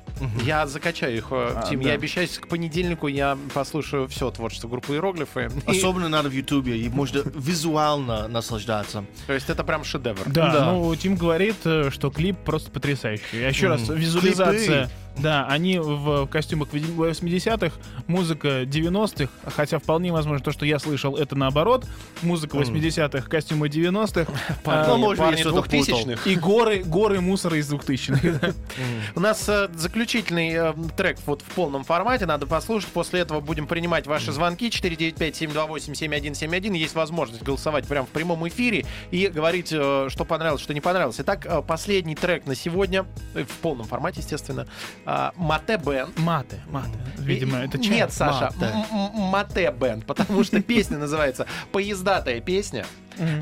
Я 0.44 0.66
закачаю 0.66 1.16
их, 1.16 1.27
э, 1.31 1.53
А, 1.57 1.66
Тим. 1.68 1.81
Я 1.81 1.92
обещаю, 1.92 2.27
к 2.40 2.49
понедельнику 2.49 3.07
я 3.07 3.37
послушаю 3.55 4.09
все 4.09 4.31
творчество 4.31 4.68
группы 4.68 4.94
«Иероглифы». 4.94 5.51
Особенно 5.66 6.09
надо 6.09 6.29
в 6.29 6.33
Ютубе, 6.33 6.79
и 6.79 6.88
можно 6.88 7.22
визуально 7.35 8.29
наслаждаться. 8.29 9.05
То 9.27 9.33
есть 9.33 9.51
это 9.51 9.62
прям 9.64 9.85
шедевр. 9.85 10.22
Да, 10.27 10.53
Да. 10.53 10.72
ну 10.72 10.94
Тим 10.96 11.16
говорит, 11.16 11.57
э, 11.64 11.90
что 11.90 12.11
клип 12.11 12.37
просто 12.38 12.70
потрясающий. 12.70 13.44
А 13.44 13.49
еще 13.49 13.68
раз, 13.68 13.88
визуализация. 13.88 14.90
Да, 15.18 15.46
они 15.48 15.79
в 15.79 16.26
костюмах 16.26 16.68
80-х, 16.72 17.74
музыка 18.07 18.62
90-х, 18.64 19.31
хотя 19.55 19.79
вполне 19.79 20.12
возможно 20.12 20.44
то, 20.44 20.52
что 20.52 20.66
я 20.66 20.79
слышал, 20.79 21.16
это 21.16 21.37
наоборот. 21.37 21.87
Музыка 22.22 22.57
80-х, 22.59 23.29
костюмы 23.29 23.68
90-х. 23.68 24.31
а, 24.64 24.87
Ну, 24.88 24.96
может, 24.98 25.24
путал. 25.24 25.52
двухтысячных. 25.52 26.26
И 26.26 26.35
горы, 26.37 26.83
горы 26.85 27.20
мусора 27.20 27.59
из 27.59 27.72
2000-х. 27.72 28.52
У 29.14 29.20
нас 29.20 29.48
э, 29.48 29.68
заключительный 29.74 30.50
э, 30.52 30.74
трек 30.96 31.18
вот 31.26 31.42
в 31.42 31.55
полном 31.55 31.85
формате, 31.85 32.26
надо 32.26 32.46
послушать. 32.46 32.88
После 32.90 33.20
этого 33.20 33.40
будем 33.40 33.66
принимать 33.66 34.07
ваши 34.07 34.33
звонки 34.33 34.68
495-728-7171. 34.68 36.76
Есть 36.76 36.94
возможность 36.94 37.42
голосовать 37.42 37.87
прямо 37.87 38.07
в 38.07 38.11
прямом 38.11 38.46
эфире 38.48 38.85
и 39.11 39.29
говорить, 39.29 39.70
э, 39.72 40.09
что 40.11 40.24
понравилось, 40.24 40.62
что 40.62 40.74
не 40.74 40.81
понравилось. 40.81 41.16
Итак, 41.20 41.46
последний 41.66 42.14
трек 42.14 42.46
на 42.46 42.55
сегодня, 42.55 43.05
в 43.35 43.46
полном 43.62 43.87
формате, 43.87 44.20
естественно, 44.20 44.66
э, 45.07 45.31
Мате 45.37 45.79
Бен. 45.79 46.09
Маты, 46.16 46.61
маты. 46.71 46.99
Видимо, 47.19 47.59
это 47.59 47.79
чай. 47.79 47.97
Нет, 47.97 48.12
Саша, 48.12 48.53
Мате. 48.57 48.75
Мате 49.14 49.71
Бенд, 49.71 50.05
потому 50.07 50.45
что 50.45 50.61
песня 50.61 50.99
называется 50.99 51.47
«Поездатая 51.73 52.40
песня». 52.40 52.85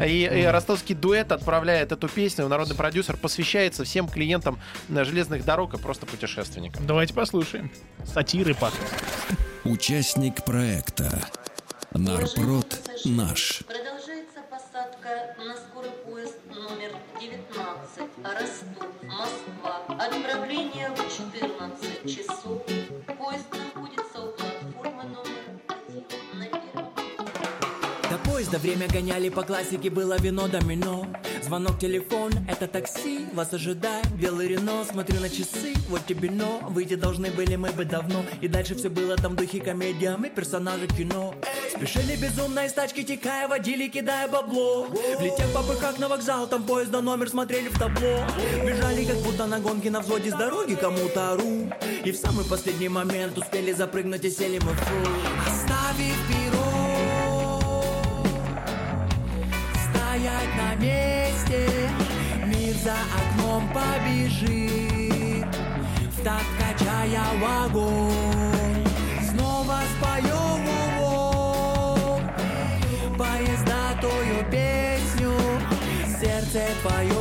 И, 0.06 0.22
и 0.22 0.44
ростовский 0.44 0.94
дуэт 0.94 1.32
отправляет 1.32 1.90
эту 1.90 2.08
песню, 2.08 2.46
народный 2.46 2.76
продюсер 2.76 3.16
посвящается 3.16 3.82
всем 3.82 4.08
клиентам 4.08 4.60
э, 4.88 5.04
железных 5.04 5.44
дорог 5.44 5.74
и 5.74 5.78
просто 5.78 6.06
путешественникам. 6.06 6.86
Давайте 6.86 7.12
послушаем. 7.12 7.72
Сатиры 8.04 8.54
пахнут. 8.54 8.88
Участник 9.64 10.44
проекта. 10.44 11.10
Нарпрод. 11.92 12.82
Наш. 13.04 13.62
Время 28.64 28.88
гоняли 28.88 29.28
по 29.28 29.42
классике, 29.42 29.90
было 29.90 30.16
вино 30.18 30.48
домино. 30.48 31.06
Звонок, 31.42 31.78
телефон, 31.78 32.32
это 32.48 32.66
такси, 32.66 33.26
вас 33.34 33.52
ожидает 33.52 34.10
белый 34.14 34.48
Рено. 34.48 34.84
Смотрю 34.90 35.20
на 35.20 35.28
часы, 35.28 35.74
вот 35.90 36.06
тебе 36.06 36.30
но, 36.30 36.60
выйти 36.70 36.94
должны 36.94 37.30
были 37.30 37.56
мы 37.56 37.72
бы 37.72 37.84
давно. 37.84 38.24
И 38.40 38.48
дальше 38.48 38.74
все 38.74 38.88
было 38.88 39.16
там 39.16 39.32
в 39.32 39.36
духе 39.36 39.60
комедиям 39.60 40.24
и 40.24 40.30
персонажи 40.30 40.86
кино. 40.86 41.34
Спешили 41.76 42.16
безумно 42.16 42.64
из 42.64 42.72
тачки, 42.72 43.02
текая, 43.02 43.48
водили, 43.48 43.88
кидая 43.88 44.28
бабло. 44.28 44.86
Влетев 45.18 45.52
по 45.52 45.62
как 45.74 45.98
на 45.98 46.08
вокзал, 46.08 46.46
там 46.46 46.62
поезда 46.62 47.02
номер 47.02 47.28
смотрели 47.28 47.68
в 47.68 47.78
табло. 47.78 48.24
Бежали 48.66 49.04
как 49.04 49.18
будто 49.18 49.44
на 49.44 49.60
гонке 49.60 49.90
на 49.90 50.00
взводе 50.00 50.30
с 50.30 50.34
дороги 50.34 50.74
кому-то 50.74 51.32
ору. 51.32 51.68
И 52.02 52.10
в 52.10 52.16
самый 52.16 52.46
последний 52.46 52.88
момент 52.88 53.36
успели 53.36 53.72
запрыгнуть 53.72 54.24
и 54.24 54.30
сели 54.30 54.58
мы 54.58 54.72
в 54.72 54.78
фу. 54.78 55.10
Оставив 55.46 56.43
месте. 60.76 61.68
Мир 62.46 62.74
за 62.82 62.96
окном 63.18 63.68
побежит. 63.72 65.46
В 66.12 66.24
такт 66.24 66.46
качая 66.58 67.22
вагон 67.40 68.12
Снова 69.30 69.78
споем 69.98 70.66
во-во. 71.00 72.20
Поездатую 73.18 74.44
песню. 74.50 75.32
Сердце 76.20 76.62
твое 76.82 77.13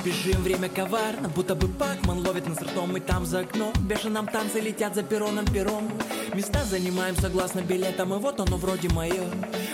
спешим, 0.00 0.42
время 0.42 0.68
коварно 0.68 1.28
Будто 1.28 1.54
бы 1.54 1.68
Пакман 1.68 2.26
ловит 2.26 2.48
нас 2.48 2.60
ртом 2.60 2.96
И 2.96 3.00
там 3.00 3.26
за 3.26 3.40
окном 3.40 3.72
в 3.74 3.86
бешеном 3.86 4.26
танце 4.26 4.60
летят 4.60 4.94
за 4.94 5.02
перроном 5.02 5.46
перрон 5.46 5.88
Места 6.34 6.64
занимаем 6.64 7.16
согласно 7.16 7.60
билетам, 7.60 8.14
и 8.14 8.18
вот 8.18 8.38
оно 8.38 8.56
вроде 8.56 8.88
мое. 8.90 9.24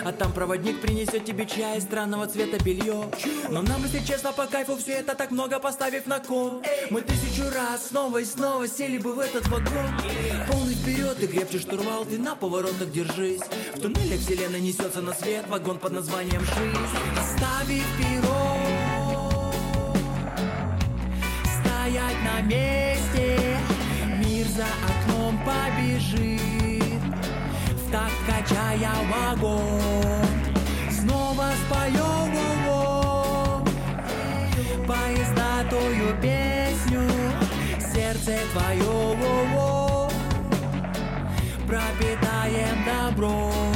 А 0.03 0.11
там 0.11 0.33
проводник 0.33 0.81
принесет 0.81 1.23
тебе 1.23 1.45
чай, 1.45 1.79
странного 1.79 2.25
цвета 2.25 2.57
белье. 2.63 3.11
Но 3.49 3.61
нам, 3.61 3.83
если 3.83 3.99
честно, 3.99 4.33
по 4.33 4.47
кайфу 4.47 4.75
все 4.75 4.93
это 4.93 5.13
так 5.13 5.29
много 5.29 5.59
поставив 5.59 6.07
на 6.07 6.19
кон. 6.19 6.63
Мы 6.89 7.01
тысячу 7.01 7.43
раз 7.53 7.89
снова 7.89 8.17
и 8.17 8.25
снова 8.25 8.67
сели 8.67 8.97
бы 8.97 9.13
в 9.13 9.19
этот 9.19 9.47
вагон. 9.49 9.91
Полный 10.51 10.73
вперед 10.73 11.21
и 11.21 11.27
крепче 11.27 11.59
штурвал, 11.59 12.05
ты 12.05 12.17
на 12.17 12.35
поворотах 12.35 12.91
держись. 12.91 13.41
В 13.75 13.79
туннеле 13.79 14.17
вселенная 14.17 14.59
несется 14.59 15.01
на 15.01 15.13
свет, 15.13 15.45
вагон 15.49 15.77
под 15.77 15.93
названием 15.93 16.41
жизнь. 16.41 16.77
Оставив 17.19 17.85
перо, 17.97 18.46
на 22.37 22.41
месте. 22.41 23.57
Мир 24.19 24.47
за 24.47 24.65
окном 24.65 25.39
побежит. 25.45 26.81
В 27.71 27.91
такт 27.91 28.13
качая 28.27 28.91
вагон. 29.11 29.81
Снова 30.91 31.51
споем 31.65 32.33
его 32.33 33.63
Поезда 34.85 35.65
тую 35.69 36.15
песню. 36.21 37.09
Сердце 37.79 38.37
твое 38.53 39.15
во-во, 39.15 40.09
Пропитаем 41.67 42.77
добром 42.85 43.66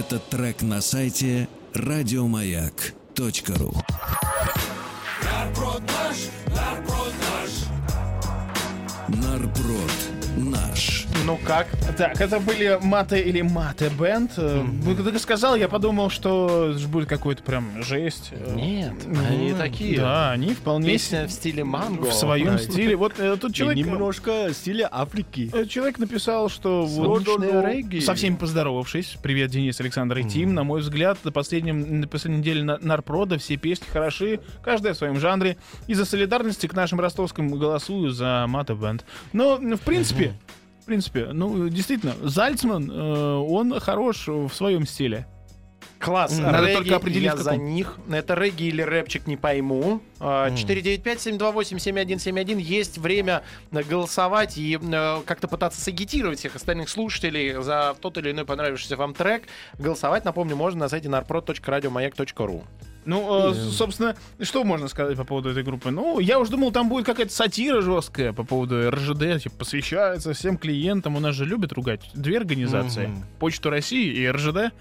этот 0.00 0.26
трек 0.30 0.62
на 0.62 0.80
сайте 0.80 1.46
радиомаяк.ру. 1.74 3.74
Нарпрод 5.22 5.82
наш, 5.82 6.16
нарпрод 6.56 7.14
наш. 7.28 7.50
Нарпрод 9.08 9.92
наш. 10.36 10.99
Ну 11.26 11.38
как? 11.46 11.66
Так, 11.96 12.20
это 12.20 12.40
были 12.40 12.78
Мате 12.82 13.20
или 13.20 13.42
Мате 13.42 13.90
Бенд. 13.90 14.32
Э, 14.38 14.62
ну, 14.84 14.94
Ты 14.94 15.18
сказал, 15.18 15.54
я 15.54 15.68
подумал, 15.68 16.08
что 16.10 16.72
ж 16.72 16.86
будет 16.86 17.08
какой-то 17.08 17.42
прям 17.42 17.82
жесть. 17.82 18.30
Э, 18.32 18.54
Нет, 18.54 18.94
ну, 19.06 19.20
они 19.28 19.52
такие. 19.52 19.98
Да, 19.98 20.30
они 20.32 20.54
вполне 20.54 20.88
Песня 20.90 21.26
в 21.26 21.30
стиле 21.30 21.62
манго. 21.64 22.06
в 22.06 22.14
своем 22.14 22.58
стиле. 22.58 22.96
Вот 22.96 23.18
э, 23.18 23.36
тут 23.40 23.54
человек, 23.54 23.84
Немножко 23.86 24.48
стиля 24.52 24.88
Африки. 24.90 25.50
э, 25.52 25.66
человек 25.66 25.98
написал, 25.98 26.48
что 26.48 26.86
вот, 26.86 27.24
Солнечное 27.24 27.70
регги. 27.72 28.00
со 28.00 28.14
всеми 28.14 28.36
поздоровавшись. 28.36 29.16
Привет, 29.22 29.50
Денис, 29.50 29.78
Александр 29.80 30.18
и 30.18 30.24
Тим. 30.24 30.54
На 30.54 30.64
мой 30.64 30.80
взгляд, 30.80 31.18
на, 31.24 31.32
последнем, 31.32 32.00
на 32.00 32.08
последней 32.08 32.40
неделе 32.40 32.62
на, 32.64 32.78
Нарпрода 32.78 33.38
все 33.38 33.56
песни 33.56 33.86
хороши, 33.92 34.40
каждая 34.64 34.94
в 34.94 34.96
своем 34.96 35.20
жанре. 35.20 35.58
Из-за 35.86 36.04
солидарности 36.04 36.66
к 36.66 36.72
нашим 36.72 36.98
ростовским 36.98 37.50
голосую 37.50 38.10
за 38.10 38.46
Мата 38.48 38.74
Бенд. 38.74 39.04
Но, 39.32 39.58
ну, 39.60 39.76
в 39.76 39.80
принципе, 39.80 40.34
в 40.59 40.59
принципе, 40.90 41.28
ну, 41.32 41.68
действительно, 41.68 42.14
Зальцман, 42.20 42.90
э, 42.90 43.34
он 43.36 43.78
хорош 43.78 44.26
в 44.26 44.50
своем 44.50 44.84
стиле. 44.86 45.28
Класс. 46.00 46.36
Надо 46.38 46.66
Регги, 46.66 46.76
только 46.76 46.96
определить, 46.96 47.24
я 47.24 47.36
в 47.36 47.38
за 47.38 47.50
каком. 47.50 47.66
них. 47.66 47.96
Это 48.10 48.34
регги 48.34 48.64
или 48.64 48.82
рэпчик, 48.82 49.28
не 49.28 49.36
пойму. 49.36 50.00
А, 50.18 50.48
495-728-7171. 50.48 52.58
Есть 52.58 52.98
время 52.98 53.44
э, 53.70 53.82
голосовать 53.82 54.58
и 54.58 54.80
э, 54.80 55.22
как-то 55.26 55.46
пытаться 55.46 55.80
сагитировать 55.80 56.40
всех 56.40 56.56
остальных 56.56 56.88
слушателей 56.88 57.62
за 57.62 57.94
тот 58.00 58.18
или 58.18 58.32
иной 58.32 58.46
понравившийся 58.46 58.96
вам 58.96 59.14
трек. 59.14 59.44
Голосовать, 59.78 60.24
напомню, 60.24 60.56
можно 60.56 60.80
на 60.80 60.88
сайте 60.88 61.06
narprod.radiomayak.ru. 61.08 62.64
Ну, 63.04 63.52
э, 63.52 63.54
собственно, 63.54 64.14
что 64.40 64.64
можно 64.64 64.88
сказать 64.88 65.16
по 65.16 65.24
поводу 65.24 65.50
этой 65.50 65.62
группы? 65.62 65.90
Ну, 65.90 66.18
я 66.20 66.38
уж 66.38 66.48
думал, 66.48 66.70
там 66.70 66.88
будет 66.88 67.06
какая-то 67.06 67.32
сатира 67.32 67.80
жесткая 67.80 68.32
по 68.32 68.44
поводу 68.44 68.90
РЖД, 68.90 69.42
типа, 69.42 69.56
посвящается 69.58 70.32
всем 70.32 70.58
клиентам. 70.58 71.16
У 71.16 71.20
нас 71.20 71.34
же 71.34 71.44
любят 71.44 71.72
ругать 71.72 72.10
две 72.14 72.36
организации. 72.36 73.06
Мгм. 73.06 73.24
Почту 73.38 73.70
России 73.70 74.12
и 74.12 74.28
РЖД. 74.28 74.72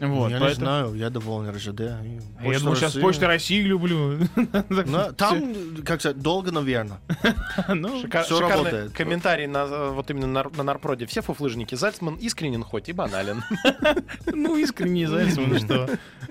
Вот, 0.00 0.30
я 0.30 0.38
не 0.38 0.44
поэтому- 0.44 0.54
знаю, 0.66 0.94
я 0.94 1.10
доволен 1.10 1.50
РЖД. 1.54 1.80
и 1.80 1.84
А 1.84 2.02
Я 2.04 2.44
Почта 2.44 2.60
думал, 2.64 2.76
сейчас. 2.76 2.92
Почту 2.94 3.26
России 3.26 3.62
люблю. 3.62 4.18
Ну, 4.68 5.12
Там, 5.16 5.54
как 5.84 6.00
сказать, 6.00 6.18
долго, 6.20 6.50
наверное. 6.50 6.98
Ну, 7.68 8.02
Шика- 8.02 8.24
шикарный 8.24 8.48
работает. 8.50 8.92
комментарий 8.92 9.46
на, 9.46 9.90
вот 9.90 10.10
именно 10.10 10.26
на, 10.26 10.44
на 10.56 10.62
Нарпроде. 10.64 11.06
Все 11.06 11.22
фуфлыжники. 11.22 11.74
Зальцман 11.76 12.16
искренен 12.16 12.64
хоть 12.64 12.88
и 12.88 12.92
банален. 12.92 13.42
Ну, 14.26 14.56
искренне 14.56 15.06
Зальцман, 15.08 15.58
что. 15.58 15.88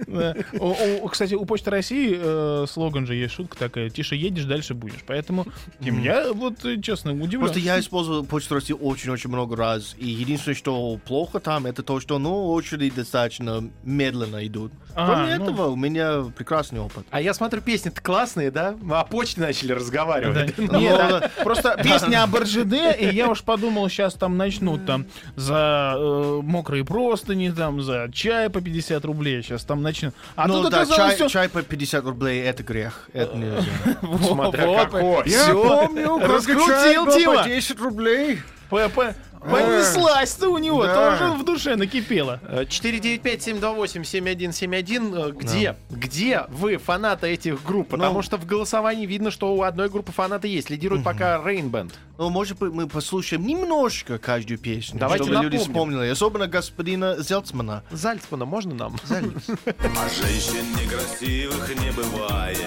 Да. 0.08 0.36
О- 0.60 0.76
о, 1.04 1.08
Кстати, 1.08 1.34
у 1.36 1.46
Почты 1.46 1.70
России 1.70 2.18
э, 2.20 2.66
слоган 2.68 3.06
же 3.06 3.16
есть, 3.16 3.34
шутка 3.36 3.58
такая, 3.58 3.90
тише 3.90 4.16
едешь, 4.16 4.46
дальше 4.46 4.74
будешь. 4.74 5.04
Поэтому, 5.08 5.46
Тим, 5.82 6.02
я 6.02 6.34
вот, 6.34 6.56
честно, 6.84 7.14
удивлен. 7.14 7.42
Просто 7.42 7.60
я 7.60 7.80
использовал 7.80 8.26
Почту 8.26 8.56
России 8.56 8.74
очень-очень 8.74 9.30
много 9.30 9.56
раз. 9.56 9.96
И 9.98 10.08
единственное, 10.10 10.56
что 10.56 10.98
плохо 11.06 11.40
там, 11.40 11.66
это 11.66 11.84
то, 11.84 12.00
что, 12.00 12.20
ну, 12.20 12.50
очереди 12.52 12.96
достаточно 12.96 13.41
медленно 13.84 14.46
идут. 14.46 14.72
А, 14.94 15.06
Кроме 15.08 15.38
ну. 15.38 15.44
этого, 15.46 15.68
у 15.68 15.76
меня 15.76 16.26
прекрасный 16.36 16.80
опыт. 16.82 17.06
А 17.12 17.22
я 17.22 17.34
смотрю, 17.34 17.62
песни-то 17.62 18.02
классные, 18.02 18.52
да? 18.52 18.76
О 18.92 19.04
почте 19.06 19.40
начали 19.40 19.72
разговаривать. 19.72 20.54
Да. 20.58 20.64
Нет, 20.78 20.98
да, 20.98 21.32
просто 21.44 21.80
песня 21.82 22.24
об 22.24 22.36
РЖД, 22.36 22.74
и 23.00 23.06
я 23.14 23.30
уж 23.30 23.42
подумал, 23.44 23.88
сейчас 23.90 24.16
там 24.16 24.38
начнут 24.38 24.86
там 24.86 25.06
за 25.36 25.94
э, 25.98 26.40
мокрые 26.44 26.84
простыни, 26.84 27.50
там 27.50 27.82
за 27.82 28.10
чай 28.14 28.50
по 28.50 28.60
50 28.62 29.04
рублей, 29.06 29.42
сейчас 29.42 29.64
там 29.64 29.82
начнут. 29.82 30.14
А 30.36 30.48
ну 30.48 30.62
тут 30.62 30.72
да, 30.72 30.86
чай, 30.86 31.30
чай 31.30 31.48
по 31.50 31.62
50 31.62 32.04
рублей 32.06 32.42
это 32.44 32.64
грех. 32.64 33.10
Это 33.14 33.38
нельзя. 33.38 33.70
Вот, 34.02 34.22
Смотря 34.34 34.86
какой. 34.86 35.24
всё. 35.24 35.88
раскрутил 36.28 37.12
Тима. 37.12 37.44
10 37.44 37.80
рублей. 37.80 38.40
П- 38.70 38.90
п- 38.90 39.16
Понеслась-то 39.42 40.50
у 40.50 40.58
него, 40.60 40.84
Да. 40.86 41.18
тоже 41.18 41.32
в 41.34 41.44
душе 41.44 41.76
накипело. 41.76 42.40
Э, 42.48 42.64
495-728-7171. 42.66 45.16
Э, 45.16 45.32
Где? 45.32 45.76
Где 45.90 46.46
вы 46.50 46.78
фанаты 46.78 47.28
этих 47.28 47.64
групп? 47.64 47.90
Потому 47.90 48.16
Ну. 48.16 48.22
что 48.22 48.38
в 48.38 48.46
голосовании 48.46 49.06
видно, 49.06 49.32
что 49.32 49.54
у 49.56 49.64
одной 49.64 49.90
группы 49.90 50.12
фанаты 50.12 50.48
есть. 50.48 50.70
Лидирует 50.70 51.04
пока 51.04 51.38
Rain 51.38 51.70
Band. 51.72 51.92
Ну, 52.18 52.30
может 52.30 52.60
быть, 52.60 52.72
мы 52.72 52.88
послушаем 52.88 53.46
немножко 53.46 54.18
каждую 54.20 54.60
песню, 54.60 55.00
Давайте 55.00 55.24
чтобы 55.24 55.44
люди 55.44 55.56
напомним. 55.58 55.74
вспомнили. 55.74 56.08
Особенно 56.10 56.48
господина 56.48 57.16
Зельцмана. 57.20 57.84
Зальцмана 57.92 58.46
можно 58.46 58.76
нам? 58.76 58.96
А 59.10 60.10
женщин 60.10 60.66
некрасивых 60.76 61.70
не 61.84 61.92
бывает 61.92 62.58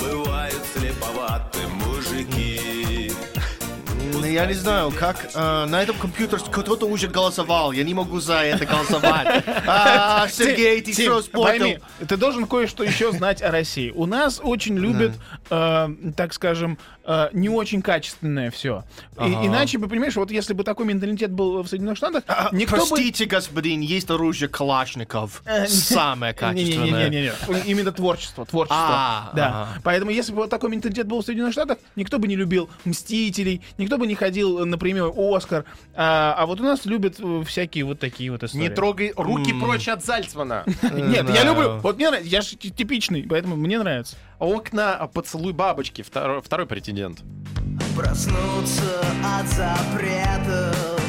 Бывают 0.00 0.60
слеповаты 0.74 1.58
мужики 1.84 2.60
Ну, 2.74 2.79
Я 4.30 4.46
не 4.46 4.54
знаю, 4.54 4.92
как 4.92 5.30
э, 5.34 5.64
на 5.66 5.82
этом 5.82 5.96
компьютере 5.96 6.40
кто-то 6.50 6.86
уже 6.86 7.08
голосовал. 7.08 7.72
Я 7.72 7.82
не 7.82 7.94
могу 7.94 8.20
за 8.20 8.42
это 8.44 8.64
голосовать. 8.64 9.44
А, 9.66 10.28
Сергей, 10.32 10.80
ты 10.80 10.92
Тим, 10.92 11.18
испортил? 11.18 11.42
пойми, 11.42 11.78
ты 12.06 12.16
должен 12.16 12.46
кое-что 12.46 12.84
еще 12.84 13.10
знать 13.12 13.42
о 13.42 13.50
России. 13.50 13.90
У 13.90 14.06
нас 14.06 14.40
очень 14.42 14.78
любят, 14.78 15.12
э, 15.50 15.88
так 16.16 16.32
скажем, 16.32 16.78
э, 17.04 17.28
не 17.32 17.48
очень 17.48 17.82
качественное 17.82 18.50
все. 18.50 18.84
Ага. 19.16 19.46
Иначе 19.46 19.78
бы, 19.78 19.88
понимаешь, 19.88 20.14
вот 20.16 20.30
если 20.30 20.54
бы 20.54 20.64
такой 20.64 20.86
менталитет 20.86 21.32
был 21.32 21.62
в 21.62 21.68
Соединенных 21.68 21.98
Штатах, 21.98 22.24
А, 22.28 22.48
никто 22.52 22.76
бы... 22.76 22.86
Простите, 22.86 23.24
господин, 23.26 23.80
есть 23.80 24.10
оружие 24.10 24.48
Калашников. 24.48 25.42
Э, 25.44 25.66
Самое 25.66 26.32
качественное. 26.32 27.10
Не-не-не, 27.10 27.32
именно 27.66 27.92
творчество, 27.92 28.46
творчество. 28.46 28.78
А, 28.80 29.30
да. 29.34 29.68
Поэтому, 29.82 30.10
если 30.12 30.32
бы 30.32 30.42
вот 30.42 30.50
такой 30.50 30.70
менталитет 30.70 31.06
был 31.06 31.22
в 31.22 31.24
Соединенных 31.24 31.52
Штатах, 31.52 31.78
никто 31.96 32.18
бы 32.18 32.28
не 32.28 32.36
любил 32.36 32.70
Мстителей, 32.84 33.60
никто 33.76 33.98
бы 33.98 34.06
не 34.06 34.14
приходил 34.20 34.66
на 34.66 34.76
премию 34.76 35.12
Оскар. 35.34 35.64
А, 35.94 36.34
а 36.36 36.46
вот 36.46 36.60
у 36.60 36.62
нас 36.62 36.84
любят 36.84 37.16
э, 37.18 37.42
всякие 37.46 37.84
вот 37.84 37.98
такие 37.98 38.30
вот 38.30 38.42
истории. 38.42 38.64
Не 38.64 38.68
трогай 38.68 39.12
руки 39.16 39.52
прочь 39.58 39.88
от 39.88 40.04
Зальцмана. 40.04 40.64
Нет, 40.92 41.28
я 41.30 41.44
люблю. 41.44 41.78
Вот 41.78 41.96
мне 41.96 42.10
нравится. 42.10 42.30
Я 42.30 42.42
же 42.42 42.56
типичный, 42.56 43.26
поэтому 43.28 43.56
мне 43.56 43.78
нравится. 43.78 44.16
Окна 44.40 45.08
поцелуй 45.12 45.52
бабочки. 45.52 46.02
Второй, 46.02 46.40
второй 46.40 46.66
претендент. 46.66 47.22
Проснуться 47.94 49.00
от 49.22 49.46
запретов 49.48 51.00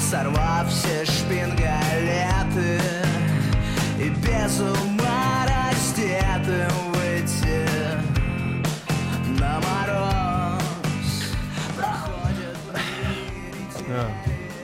Сорвав 0.00 0.68
все 0.68 1.04
шпингалеты 1.04 2.80
И 4.00 4.08
без 4.08 4.60
ума 4.60 5.46
раздетым 5.46 6.70
выйти 6.92 7.68
на 9.38 9.60
мороз 9.60 11.24
Проходят 11.76 12.56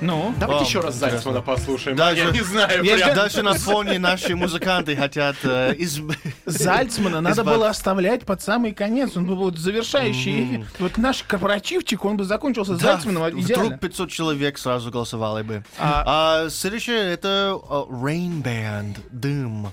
Ну, 0.02 0.34
Давайте 0.38 0.64
еще 0.64 0.80
раз. 0.80 0.96
Зальцмана 0.96 1.40
послушаем. 1.42 1.96
Даже- 1.96 2.24
Я 2.24 2.30
не 2.32 2.40
знаю. 2.40 2.82
Я 2.82 2.96
прям. 2.96 3.14
Даже 3.14 3.42
на 3.42 3.54
фоне 3.54 3.98
наши 4.00 4.34
музыканты 4.34 4.96
хотят 4.96 5.36
э, 5.44 5.74
из... 5.74 6.00
Зальцмана 6.44 7.20
надо 7.20 7.42
избав- 7.42 7.54
было 7.54 7.68
оставлять 7.68 8.24
под 8.26 8.42
самый 8.42 8.72
конец. 8.72 9.16
Он 9.16 9.26
был 9.26 9.36
вот 9.36 9.58
завершающий 9.58 10.44
эфир. 10.44 10.66
Вот 10.80 10.98
наш 10.98 11.22
корпоративчик, 11.22 12.04
он 12.04 12.16
бы 12.16 12.24
закончился 12.24 12.72
Да, 12.72 12.94
Зальцманом 12.94 13.30
идеально. 13.40 13.64
вдруг 13.66 13.80
500 13.80 14.10
человек 14.10 14.58
сразу 14.58 14.90
голосовали 14.90 15.42
бы. 15.44 15.64
А, 15.78 16.48
следующее 16.50 17.12
это 17.12 17.58
э, 17.62 17.74
Rain 17.92 18.42
Band, 18.42 18.96
Дым. 19.12 19.68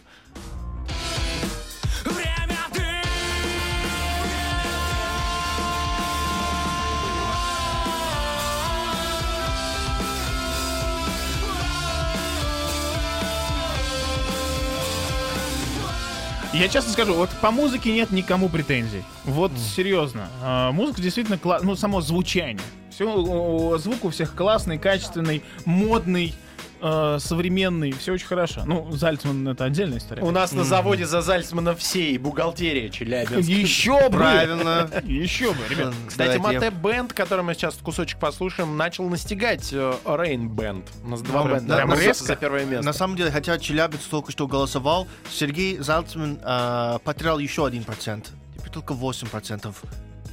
Я 16.54 16.68
честно 16.68 16.92
скажу, 16.92 17.14
вот 17.14 17.30
по 17.42 17.52
музыке 17.52 17.94
нет 17.94 18.12
никому 18.12 18.50
претензий. 18.50 19.04
Вот 19.24 19.52
серьезно. 19.58 20.30
А, 20.42 20.72
музыка 20.72 21.02
действительно 21.02 21.36
кла- 21.36 21.60
ну 21.62 21.76
само 21.76 22.02
звучание. 22.02 22.60
Все, 22.90 23.78
звук 23.78 24.04
у 24.06 24.10
всех 24.10 24.36
классный, 24.36 24.78
качественный, 24.80 25.44
модный, 25.66 26.34
э, 26.82 27.18
современный, 27.20 27.92
все 27.92 28.14
очень 28.14 28.28
хорошо. 28.28 28.64
Ну, 28.66 28.92
Зальцман 28.92 29.48
это 29.48 29.66
отдельная 29.66 29.98
история. 29.98 30.24
У 30.24 30.32
нас 30.32 30.52
на 30.52 30.64
заводе 30.64 31.06
за 31.06 31.22
Зальцмана 31.22 31.76
всей 31.76 32.18
бухгалтерия 32.18 32.90
Челябинск. 32.90 33.48
Еще 33.48 34.10
бы! 34.10 34.18
Правильно. 34.18 34.90
Еще 35.04 35.54
бы, 35.54 35.60
ребят. 35.70 35.94
Кстати, 36.08 36.38
Мате 36.38 36.70
Бенд, 36.70 37.14
который 37.14 37.42
мы 37.42 37.54
сейчас 37.54 37.76
кусочек 37.76 38.20
послушаем, 38.20 38.78
начал 38.78 39.08
настигать 39.10 39.70
э, 39.72 39.94
Рейн 40.06 40.50
Бенд. 40.50 40.86
У 41.04 41.10
нас 41.10 41.22
два 41.22 41.46
бенда. 41.46 41.86
за 42.14 42.36
первое 42.36 42.66
место. 42.66 42.86
На 42.86 42.94
самом 42.94 43.16
деле, 43.16 43.32
хотя 43.32 43.58
Челябинск 43.58 44.10
только 44.10 44.32
что 44.32 44.48
голосовал, 44.48 45.08
Сергей 45.30 45.78
Зальцман 45.78 46.40
э, 46.44 47.00
потерял 47.04 47.40
еще 47.40 47.66
один 47.66 47.84
процент. 47.84 48.32
Теперь 48.58 48.72
только 48.72 48.94
8 48.94 49.28
процентов. 49.28 49.84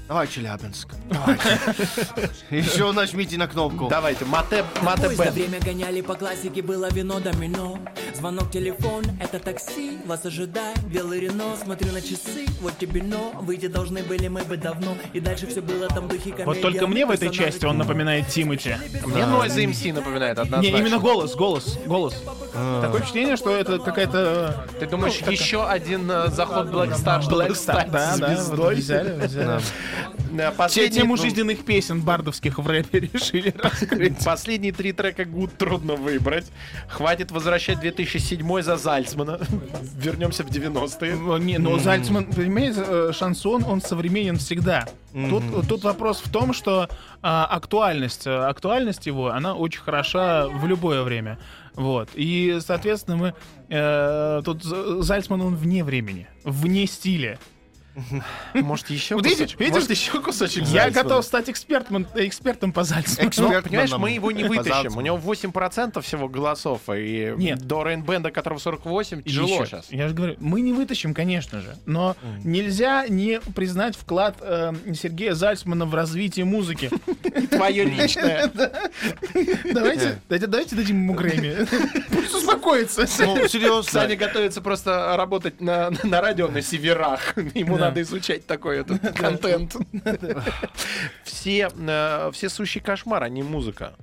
Давай, 0.09 0.29
Челябинск. 0.29 0.89
Еще 2.51 2.93
нажмите 2.93 3.37
на 3.37 3.49
кнопку. 3.49 3.89
Давайте, 3.89 4.25
Мате, 4.25 4.65
Мате 4.83 5.11
Поезд 5.11 5.33
время 5.33 5.59
гоняли 5.59 6.01
по 6.01 6.15
классике, 6.15 6.63
было 6.63 6.89
вино 6.93 7.19
домино. 7.19 7.81
Звонок, 8.15 8.51
телефон, 8.53 9.05
это 9.21 9.41
такси 9.41 9.99
Вас 10.07 10.25
ожидает 10.25 10.81
белый 10.85 11.21
Рено. 11.21 11.57
Смотрю 11.63 11.93
на 11.93 12.01
часы, 12.01 12.47
вот 12.61 12.79
тебе 12.79 13.03
но. 13.03 13.33
Выйти 13.41 13.67
должны 13.67 14.05
были 14.05 14.29
мы 14.29 14.45
бы 14.45 14.57
давно. 14.57 14.97
И 15.13 15.19
дальше 15.19 15.49
все 15.49 15.61
было 15.61 15.89
там 15.89 16.07
в 16.07 16.09
духе 16.09 16.31
комедия 16.31 16.45
Вот 16.45 16.61
только 16.61 16.87
мне 16.87 17.05
в 17.05 17.11
этой 17.11 17.31
части 17.31 17.65
он 17.65 17.77
напоминает 17.77 18.29
Тимати. 18.29 18.77
Мне 19.05 19.23
Noise 19.23 19.57
MC 19.67 19.93
напоминает 19.93 20.37
Не, 20.37 20.43
однозначно. 20.45 20.77
именно 20.77 20.99
голос, 21.01 21.35
голос, 21.35 21.79
голос. 21.85 22.15
Такое 22.53 23.01
впечатление, 23.01 23.37
что 23.37 23.55
это 23.55 23.81
какая-то... 23.81 24.67
Ты 24.79 24.87
думаешь, 24.87 25.19
еще 25.29 25.67
один 25.67 26.09
э, 26.11 26.29
заход 26.29 26.69
Black 26.69 26.97
Star, 26.97 27.23
чтобы 27.23 27.43
Black 27.43 27.51
Star, 27.51 27.55
стать 27.55 27.91
да, 27.91 28.17
да, 28.17 28.29
вот 28.29 28.77
звездой? 28.77 29.61
Э, 30.39 30.53
Последние, 30.53 31.03
Тему 31.03 31.17
ну, 31.17 31.23
жизненных 31.23 31.65
песен 31.65 32.01
бардовских 32.01 32.59
в 32.59 32.67
рэпе 32.67 33.01
решили 33.13 33.55
раскрыть. 33.63 34.25
Последние 34.25 34.73
три 34.73 34.93
трека 34.93 35.25
Гуд 35.25 35.57
трудно 35.57 35.95
выбрать. 35.95 36.47
Хватит 36.89 37.31
возвращать 37.31 37.81
2007 37.81 38.63
за 38.63 38.77
Зальцмана. 38.77 39.41
Вернемся 39.97 40.45
в 40.45 40.49
90-е. 40.49 41.17
Ну, 41.17 41.37
Не, 41.39 41.59
но 41.59 41.79
Зальцман, 41.79 42.27
понимаете, 42.27 42.85
э, 42.87 43.13
шансон, 43.13 43.65
он 43.65 43.81
современен 43.81 44.37
всегда. 44.37 44.87
Тут, 45.13 45.67
тут 45.67 45.83
вопрос 45.83 46.21
в 46.23 46.31
том, 46.31 46.53
что 46.53 46.91
а, 47.23 47.47
актуальность, 47.47 48.27
э, 48.27 48.31
актуальность 48.31 49.07
его, 49.07 49.29
она 49.29 49.55
очень 49.55 49.81
хороша 49.81 50.47
в 50.47 50.67
любое 50.67 51.03
время. 51.05 51.39
Вот. 51.75 52.11
И, 52.15 52.59
соответственно, 52.61 53.17
мы... 53.17 53.35
э, 53.71 54.43
тут 54.45 54.63
Зальцман, 54.63 55.41
он 55.41 55.57
вне 55.57 55.85
времени, 55.85 56.27
вне 56.45 56.87
стиля. 56.87 57.39
Может, 58.55 58.91
еще 58.91 59.15
Вот 59.15 59.25
кусочек? 59.25 59.59
видишь? 59.59 59.73
Может, 59.75 59.91
еще 59.91 60.21
кусочек 60.21 60.63
Я 60.65 60.83
Зальцмана? 60.85 61.09
готов 61.09 61.25
стать 61.25 61.49
экспертом, 61.51 62.07
экспертом 62.15 62.73
по 62.73 62.85
Зальцману. 62.85 63.31
Ну, 63.37 63.49
Эксперт 63.49 63.65
понимаешь, 63.65 63.93
мы 63.97 64.11
его 64.11 64.31
не 64.33 64.45
вытащим. 64.45 64.97
У 64.97 65.01
него 65.01 65.17
8% 65.19 66.01
всего 66.03 66.29
голосов. 66.29 66.83
И 66.95 67.33
Нет. 67.37 67.61
до 67.67 67.85
Рейнбенда, 67.85 68.31
которого 68.31 68.59
48, 68.59 69.23
тяжело 69.23 69.49
Еще. 69.49 69.67
сейчас. 69.67 69.87
Я 69.91 70.09
же 70.09 70.15
говорю, 70.15 70.37
мы 70.41 70.61
не 70.61 70.73
вытащим, 70.73 71.15
конечно 71.15 71.61
же, 71.61 71.77
но 71.87 72.17
нельзя 72.45 73.07
не 73.09 73.41
признать 73.55 73.97
вклад 73.97 74.37
э, 74.41 74.73
Сергея 74.95 75.35
Зальцмана 75.35 75.87
в 75.87 75.95
развитие 75.95 76.45
музыки. 76.45 76.91
Твое 77.51 77.85
личное. 77.85 78.51
Давайте, 79.73 80.19
давайте, 80.29 80.77
дадим 80.77 81.03
ему 81.03 81.15
Грэмми. 81.15 81.67
Пусть 82.11 82.35
успокоится. 82.35 83.07
Ну, 83.21 83.49
серьезно. 83.49 83.91
Саня 83.91 84.17
готовится 84.17 84.61
просто 84.61 85.15
работать 85.17 85.61
на, 85.61 85.91
на 86.03 86.21
радио 86.21 86.49
на 86.49 86.63
северах. 86.63 87.35
Ему 87.55 87.79
Да. 87.79 87.86
Надо 87.89 88.03
изучать 88.03 88.47
такой 88.47 88.79
этот 88.81 89.01
контент. 89.17 89.77
Все, 91.25 91.71
э, 91.77 92.31
все 92.33 92.49
сущий 92.49 92.81
кошмар, 92.81 93.23
а 93.23 93.29
не 93.29 93.43
музыка. 93.43 93.95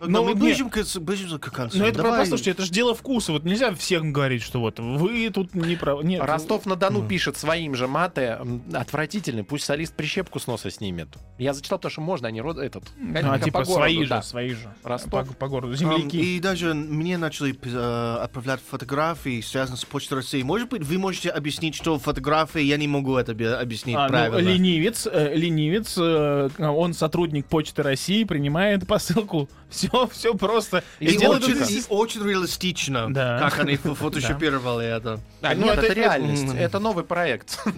Но 0.00 0.06
Ну, 0.08 0.24
мы 0.24 0.34
ближем 0.34 0.70
к, 0.70 0.78
ближем 1.00 1.38
к 1.38 1.50
концу. 1.50 1.78
Ну 1.78 1.84
это 1.86 2.02
Давай. 2.02 2.20
послушайте, 2.20 2.50
это 2.52 2.64
же 2.64 2.70
дело 2.70 2.94
вкуса. 2.94 3.32
Вот 3.32 3.44
нельзя 3.44 3.74
всем 3.74 4.12
говорить, 4.12 4.42
что 4.42 4.60
вот 4.60 4.78
вы 4.78 5.30
тут 5.30 5.54
не 5.54 5.76
правы. 5.76 6.04
Нет. 6.04 6.22
Ростов-на-Дону 6.22 7.06
пишет 7.06 7.36
своим 7.36 7.74
же 7.74 7.86
мате. 7.88 8.38
м, 8.40 8.62
Отвратительный, 8.72 9.44
пусть 9.44 9.64
солист 9.64 9.94
прищепку 9.94 10.38
с 10.40 10.46
носа 10.46 10.70
снимет. 10.70 11.08
Я 11.38 11.52
зачитал, 11.54 11.78
потому 11.78 11.90
что 11.92 12.00
можно, 12.00 12.28
они 12.28 12.40
род 12.40 12.58
этот. 12.58 12.84
Ну, 12.98 13.14
а 13.32 13.38
типа 13.38 13.60
по 13.60 13.64
городу, 13.64 13.74
свои 13.94 14.06
да. 14.06 14.20
же, 14.22 14.26
свои 14.28 14.50
же. 14.50 14.74
Ростов. 14.82 15.28
По, 15.28 15.34
по 15.34 15.48
городу. 15.48 15.74
Земляки. 15.74 16.16
И 16.16 16.40
даже 16.40 16.74
мне 16.74 17.18
начали 17.18 17.54
э, 17.62 18.16
отправлять 18.22 18.60
фотографии, 18.68 19.40
связанные 19.40 19.78
с 19.78 19.84
Почтой 19.84 20.18
России. 20.18 20.42
Может 20.42 20.68
быть, 20.68 20.82
вы 20.82 20.98
можете 20.98 21.30
объяснить, 21.30 21.74
что 21.74 21.98
фотографии, 21.98 22.60
я 22.60 22.76
не 22.76 22.88
могу 22.88 23.16
это 23.16 23.32
объяснить 23.32 23.96
А, 23.96 24.02
ну, 24.04 24.08
правильно. 24.08 24.38
ленивец, 24.48 25.06
э, 25.10 25.34
ленивец, 25.34 25.94
э, 25.98 26.48
он 26.58 26.94
сотрудник 26.94 27.46
Почты 27.46 27.82
России, 27.82 28.24
принимает 28.24 28.86
посылку. 28.86 29.48
Все, 29.68 29.83
все 30.12 30.34
просто. 30.34 30.82
И, 31.00 31.06
И 31.06 31.26
очень, 31.26 31.56
и 31.68 31.82
очень 31.88 32.22
реалистично, 32.24 33.12
Да. 33.12 33.38
как 33.38 33.58
они 33.60 33.74
фо- 33.74 33.94
фотошопировали 33.94 34.86
это. 34.86 35.20
А, 35.42 35.54
Ну, 35.54 35.64
нет, 35.66 35.78
это- 35.78 35.86
это, 35.86 35.94
реальность. 35.94 36.44
это- 36.44 36.56
Это 36.56 36.78
новый 36.78 37.04
проект. 37.04 37.58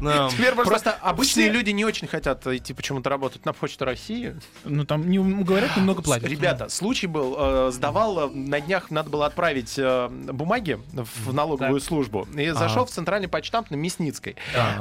Да. 0.00 0.28
Теперь 0.30 0.52
просто, 0.54 0.92
обычные 0.92 1.46
все- 1.48 1.52
люди 1.52 1.70
не 1.70 1.84
очень 1.84 2.06
хотят 2.08 2.46
идти 2.46 2.72
почему-то 2.74 3.10
работать 3.10 3.44
на 3.44 3.52
Почту 3.52 3.84
России. 3.84 4.36
Ну 4.64 4.84
там 4.84 5.08
не 5.08 5.18
говорят, 5.18 5.76
немного 5.76 6.02
платят. 6.02 6.28
Ребята, 6.28 6.68
случай 6.68 7.06
был, 7.06 7.34
э, 7.38 7.70
сдавал, 7.72 8.28
э, 8.28 8.30
на 8.34 8.60
днях 8.60 8.90
надо 8.90 9.10
было 9.10 9.26
отправить 9.26 9.74
э, 9.78 10.08
бумаги 10.08 10.78
в 10.92 11.32
налоговую 11.32 11.80
службу. 11.80 12.26
И 12.36 12.50
зашел 12.50 12.84
в 12.84 12.90
центральный 12.90 13.28
почтамт 13.28 13.70
на 13.70 13.76
Мясницкой. 13.76 14.36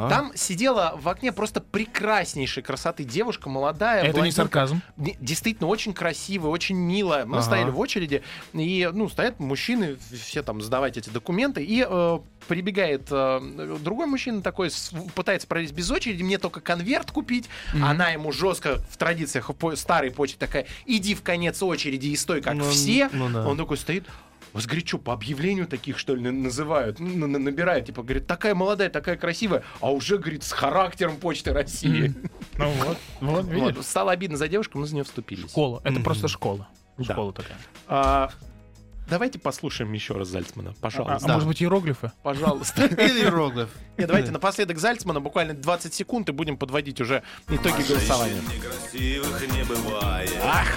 Там 0.10 0.32
сидела 0.36 0.98
в 1.02 1.08
окне 1.10 1.32
просто 1.32 1.62
прекраснейшей 1.62 2.64
красоты 2.64 3.04
девушка, 3.04 3.50
молодая. 3.50 4.00
Это 4.00 4.08
не 4.08 4.12
блондинка. 4.14 4.33
Сарказм. 4.36 4.82
Действительно, 4.98 5.68
очень 5.68 5.94
красивая, 5.94 6.50
очень 6.50 6.76
милая. 6.76 7.26
Мы 7.26 7.38
Ага. 7.38 7.46
стояли 7.46 7.70
в 7.70 7.80
очереди, 7.80 8.22
и, 8.54 8.90
ну, 8.94 9.10
стоят 9.10 9.40
мужчины, 9.40 9.98
все 10.12 10.44
там 10.44 10.62
сдавать 10.62 10.98
эти 10.98 11.10
документы, 11.10 11.64
и 11.64 11.86
э, 11.88 12.20
прибегает 12.48 13.08
э, 13.12 13.78
другой 13.84 14.08
мужчина 14.08 14.42
такой, 14.42 14.70
с- 14.72 14.92
пытается 15.16 15.48
пролезть 15.48 15.74
без 15.74 15.90
очереди, 15.92 16.24
мне 16.24 16.38
только 16.38 16.60
конверт 16.62 17.12
купить, 17.12 17.50
она 17.82 18.10
ему 18.10 18.32
жестко 18.32 18.78
в 18.90 18.98
традициях 18.98 19.54
по- 19.56 19.76
старой 19.76 20.12
почты 20.12 20.38
такая, 20.38 20.66
иди 20.86 21.16
в 21.16 21.22
конец 21.24 21.62
очереди 21.64 22.08
и 22.08 22.16
стой, 22.16 22.42
как 22.42 22.56
Ну, 22.56 22.70
все. 22.70 23.10
ну 23.14 23.30
да. 23.30 23.48
Он 23.48 23.58
такой 23.58 23.78
стоит, 23.78 24.06
вас, 24.54 24.66
говорит, 24.66 24.88
что, 24.88 24.98
по 25.00 25.14
объявлению 25.14 25.68
таких, 25.68 25.98
что 25.98 26.16
ли, 26.16 26.22
на- 26.22 26.32
называют? 26.32 27.00
Ну, 27.00 27.28
на- 27.28 27.40
набирают, 27.40 27.86
типа, 27.88 28.04
говорит, 28.04 28.28
такая 28.28 28.56
молодая, 28.56 28.90
такая 28.90 29.18
красивая, 29.18 29.64
а 29.82 29.92
уже, 29.92 30.18
говорит, 30.18 30.44
с 30.44 30.52
характером 30.52 31.18
Почты 31.18 31.54
России. 31.54 32.14
Ну 32.58 32.70
вот, 32.72 32.98
вот, 33.22 33.46
видишь. 33.48 33.86
Стало 33.86 34.12
обидно 34.12 34.38
за 34.38 34.48
девушку, 34.48 34.78
мы 34.78 34.86
за 34.88 34.94
нее 34.96 35.04
вступились. 35.04 35.50
Школа. 35.50 35.82
Это 35.84 36.00
просто 36.02 36.28
школа. 36.28 36.68
Школа 37.02 37.34
такая. 37.34 37.58
А, 37.88 38.30
Давайте 39.10 39.38
послушаем 39.38 39.92
еще 39.92 40.14
раз 40.14 40.30
Зальцмана, 40.30 40.70
А, 40.72 40.82
пожалуйста. 40.82 41.28
а 41.30 41.34
может 41.34 41.46
быть, 41.48 41.62
иероглифы? 41.62 42.12
Пожалуйста. 42.24 42.86
Или 42.86 43.24
иероглиф. 43.24 43.70
Нет, 43.98 44.08
давайте 44.08 44.32
напоследок 44.32 44.78
Зальцмана, 44.80 45.20
буквально 45.20 45.54
20 45.54 45.94
секунд, 45.94 46.30
и 46.30 46.32
будем 46.32 46.56
подводить 46.56 47.02
уже 47.02 47.22
итоги 47.50 47.84
голосования. 47.86 48.40
Некрасивых 48.56 49.42
не 49.58 49.64
бывает. 49.66 50.32
Ах, 50.42 50.68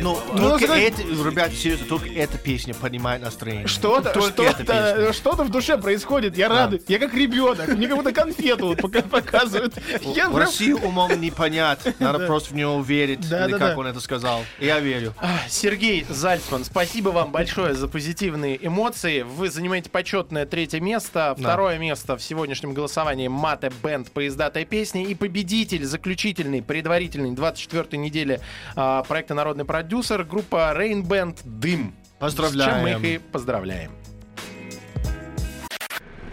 Ну, 0.00 0.16
слепо. 0.20 0.38
только 0.38 0.66
знаете- 0.66 1.02
эти, 1.02 1.26
ребята, 1.28 1.54
серьезно, 1.54 1.86
только 1.86 2.08
эта 2.10 2.38
песня 2.38 2.74
поднимает 2.74 3.22
настроение. 3.22 3.66
Что-то, 3.66 4.10
что-то, 4.20 5.12
что-то 5.12 5.44
в 5.44 5.50
душе 5.50 5.78
происходит. 5.78 6.36
Я 6.36 6.48
рад. 6.48 6.74
Я 6.88 6.98
как 6.98 7.14
ребенок. 7.14 7.68
Мне 7.68 7.88
как 7.88 7.96
будто 7.96 8.12
конфету 8.12 8.68
вот 8.68 8.80
пока 8.80 9.02
показывают. 9.02 9.74
Я 10.02 10.28
В 10.28 10.34
прям- 10.34 10.36
Россию 10.36 10.78
умом 10.78 11.20
не 11.20 11.30
понять. 11.30 11.80
Надо 11.98 12.26
просто 12.26 12.52
в 12.52 12.56
него 12.56 12.80
верить. 12.80 13.28
Да, 13.28 13.44
Или 13.44 13.52
да, 13.52 13.58
как 13.58 13.74
да. 13.74 13.78
он 13.80 13.86
это 13.86 14.00
сказал. 14.00 14.40
Я 14.60 14.80
верю. 14.80 15.14
А, 15.18 15.40
Сергей 15.48 16.06
Зальцман, 16.08 16.64
спасибо 16.64 17.10
вам 17.10 17.30
большое 17.32 17.74
за 17.74 17.88
позитивные 17.88 18.58
эмоции. 18.64 19.22
Вы 19.22 19.50
занимаете 19.50 19.90
почетное 19.90 20.46
третье 20.46 20.80
место. 20.80 21.34
Второе 21.38 21.78
место 21.78 22.16
в 22.16 22.22
сегодняшнем 22.22 22.74
голосовании 22.74 23.28
Мате 23.28 23.70
Бенд 23.82 24.10
поездатая 24.10 24.64
песня. 24.64 25.04
И 25.04 25.14
победитель, 25.14 25.84
заключительный, 25.84 26.62
предварительный 26.62 27.30
24-й 27.32 27.96
недели 27.98 28.40
а, 28.76 29.02
проекта 29.04 29.34
«Народный 29.34 29.64
продюсер» 29.72 30.24
группа 30.24 30.74
Rain 30.76 31.02
Band 31.02 31.38
«Дым». 31.44 31.94
С 32.20 32.34
чем 32.34 32.44
мы 32.44 32.50
Поздравляем. 32.50 32.98
их 32.98 33.04
и 33.04 33.18
поздравляем. 33.18 33.92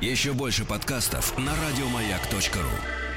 Еще 0.01 0.33
больше 0.33 0.65
подкастов 0.65 1.37
на 1.37 1.53
радиомаяк.ру. 1.55 3.08